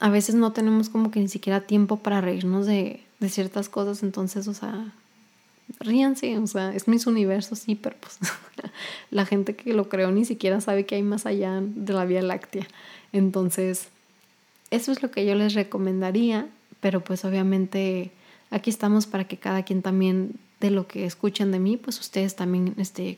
a 0.06 0.10
veces 0.12 0.36
no 0.36 0.52
tenemos 0.52 0.90
como 0.90 1.10
que 1.10 1.20
ni 1.20 1.28
siquiera 1.28 1.62
tiempo 1.62 1.98
para 1.98 2.22
reírnos 2.22 2.68
de, 2.68 3.02
ciertas 3.28 3.70
cosas, 3.70 4.04
entonces, 4.04 4.48
o 4.48 4.54
sea, 4.54 4.94
ríanse, 5.80 6.38
o 6.38 6.46
sea, 6.46 6.76
es 6.76 6.88
mis 6.88 7.08
universos, 7.08 7.58
sí, 7.58 7.74
pero 7.74 7.96
pues 8.00 8.20
la 9.10 9.26
gente 9.26 9.56
que 9.56 9.74
lo 9.74 9.90
creó 9.90 10.12
ni 10.12 10.24
siquiera 10.24 10.62
sabe 10.62 10.86
que 10.86 10.94
hay 10.94 11.02
más 11.02 11.26
allá 11.26 11.60
de 11.60 11.92
la 11.92 12.06
Vía 12.06 12.22
Láctea. 12.22 12.68
Entonces, 13.14 13.88
eso 14.70 14.92
es 14.92 15.02
lo 15.02 15.10
que 15.10 15.26
yo 15.26 15.34
les 15.34 15.56
recomendaría, 15.56 16.50
pero 16.82 17.02
pues 17.02 17.26
obviamente 17.26 18.12
aquí 18.52 18.70
estamos 18.70 19.08
para 19.08 19.24
que 19.24 19.38
cada 19.38 19.64
quien 19.64 19.82
también 19.82 20.36
de 20.62 20.70
lo 20.70 20.86
que 20.86 21.08
escuchen 21.08 21.52
de 21.52 21.58
mí, 21.58 21.78
pues 21.78 22.00
ustedes 22.00 22.36
también 22.36 22.76
este, 22.78 23.18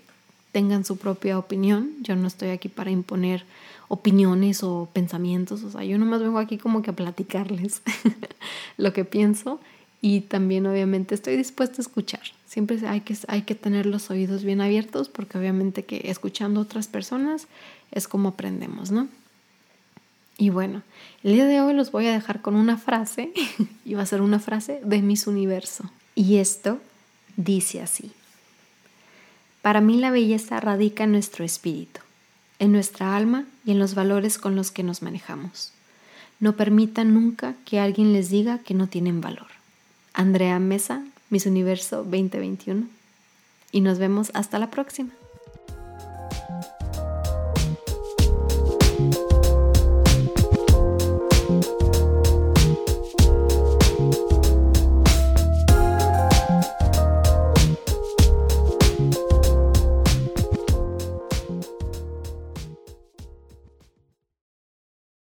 tengan 0.53 0.85
su 0.85 0.95
propia 0.95 1.37
opinión. 1.37 1.91
Yo 1.99 2.15
no 2.15 2.29
estoy 2.29 2.51
aquí 2.51 2.69
para 2.69 2.91
imponer 2.91 3.43
opiniones 3.87 4.63
o 4.63 4.89
pensamientos, 4.91 5.63
o 5.63 5.71
sea, 5.71 5.83
yo 5.83 5.97
nomás 5.97 6.21
vengo 6.21 6.39
aquí 6.39 6.57
como 6.57 6.81
que 6.81 6.91
a 6.91 6.95
platicarles 6.95 7.81
lo 8.77 8.93
que 8.93 9.05
pienso 9.05 9.59
y 10.01 10.21
también 10.21 10.65
obviamente 10.65 11.15
estoy 11.15 11.37
dispuesta 11.37 11.77
a 11.77 11.81
escuchar. 11.81 12.21
Siempre 12.45 12.79
hay 12.87 13.01
que, 13.01 13.17
hay 13.27 13.43
que 13.43 13.55
tener 13.55 13.85
los 13.85 14.09
oídos 14.09 14.43
bien 14.43 14.61
abiertos 14.61 15.09
porque 15.09 15.37
obviamente 15.37 15.85
que 15.85 16.01
escuchando 16.05 16.59
a 16.59 16.63
otras 16.63 16.87
personas 16.87 17.47
es 17.91 18.07
como 18.07 18.29
aprendemos, 18.29 18.91
¿no? 18.91 19.07
Y 20.37 20.49
bueno, 20.49 20.83
el 21.23 21.33
día 21.33 21.45
de 21.45 21.61
hoy 21.61 21.73
los 21.73 21.91
voy 21.91 22.05
a 22.05 22.11
dejar 22.11 22.41
con 22.41 22.55
una 22.55 22.77
frase 22.77 23.33
y 23.85 23.95
va 23.95 24.03
a 24.03 24.05
ser 24.05 24.21
una 24.21 24.39
frase 24.39 24.81
de 24.83 25.01
Miss 25.01 25.27
Universo. 25.27 25.89
Y 26.13 26.37
esto 26.37 26.79
dice 27.37 27.81
así. 27.81 28.11
Para 29.61 29.81
mí 29.81 29.97
la 29.97 30.11
belleza 30.11 30.59
radica 30.59 31.05
en 31.05 31.13
nuestro 31.13 31.43
espíritu 31.43 32.01
en 32.59 32.71
nuestra 32.71 33.15
alma 33.15 33.45
y 33.65 33.71
en 33.71 33.79
los 33.79 33.95
valores 33.95 34.37
con 34.37 34.55
los 34.55 34.71
que 34.71 34.83
nos 34.83 35.01
manejamos. 35.01 35.71
No 36.39 36.55
permitan 36.55 37.13
nunca 37.13 37.55
que 37.65 37.79
alguien 37.79 38.13
les 38.13 38.29
diga 38.29 38.59
que 38.59 38.73
no 38.73 38.87
tienen 38.87 39.21
valor. 39.21 39.47
Andrea 40.13 40.59
Mesa, 40.59 41.03
Miss 41.29 41.45
Universo 41.45 41.97
2021. 41.97 42.87
Y 43.71 43.81
nos 43.81 43.99
vemos 43.99 44.31
hasta 44.33 44.59
la 44.59 44.69
próxima. 44.69 45.11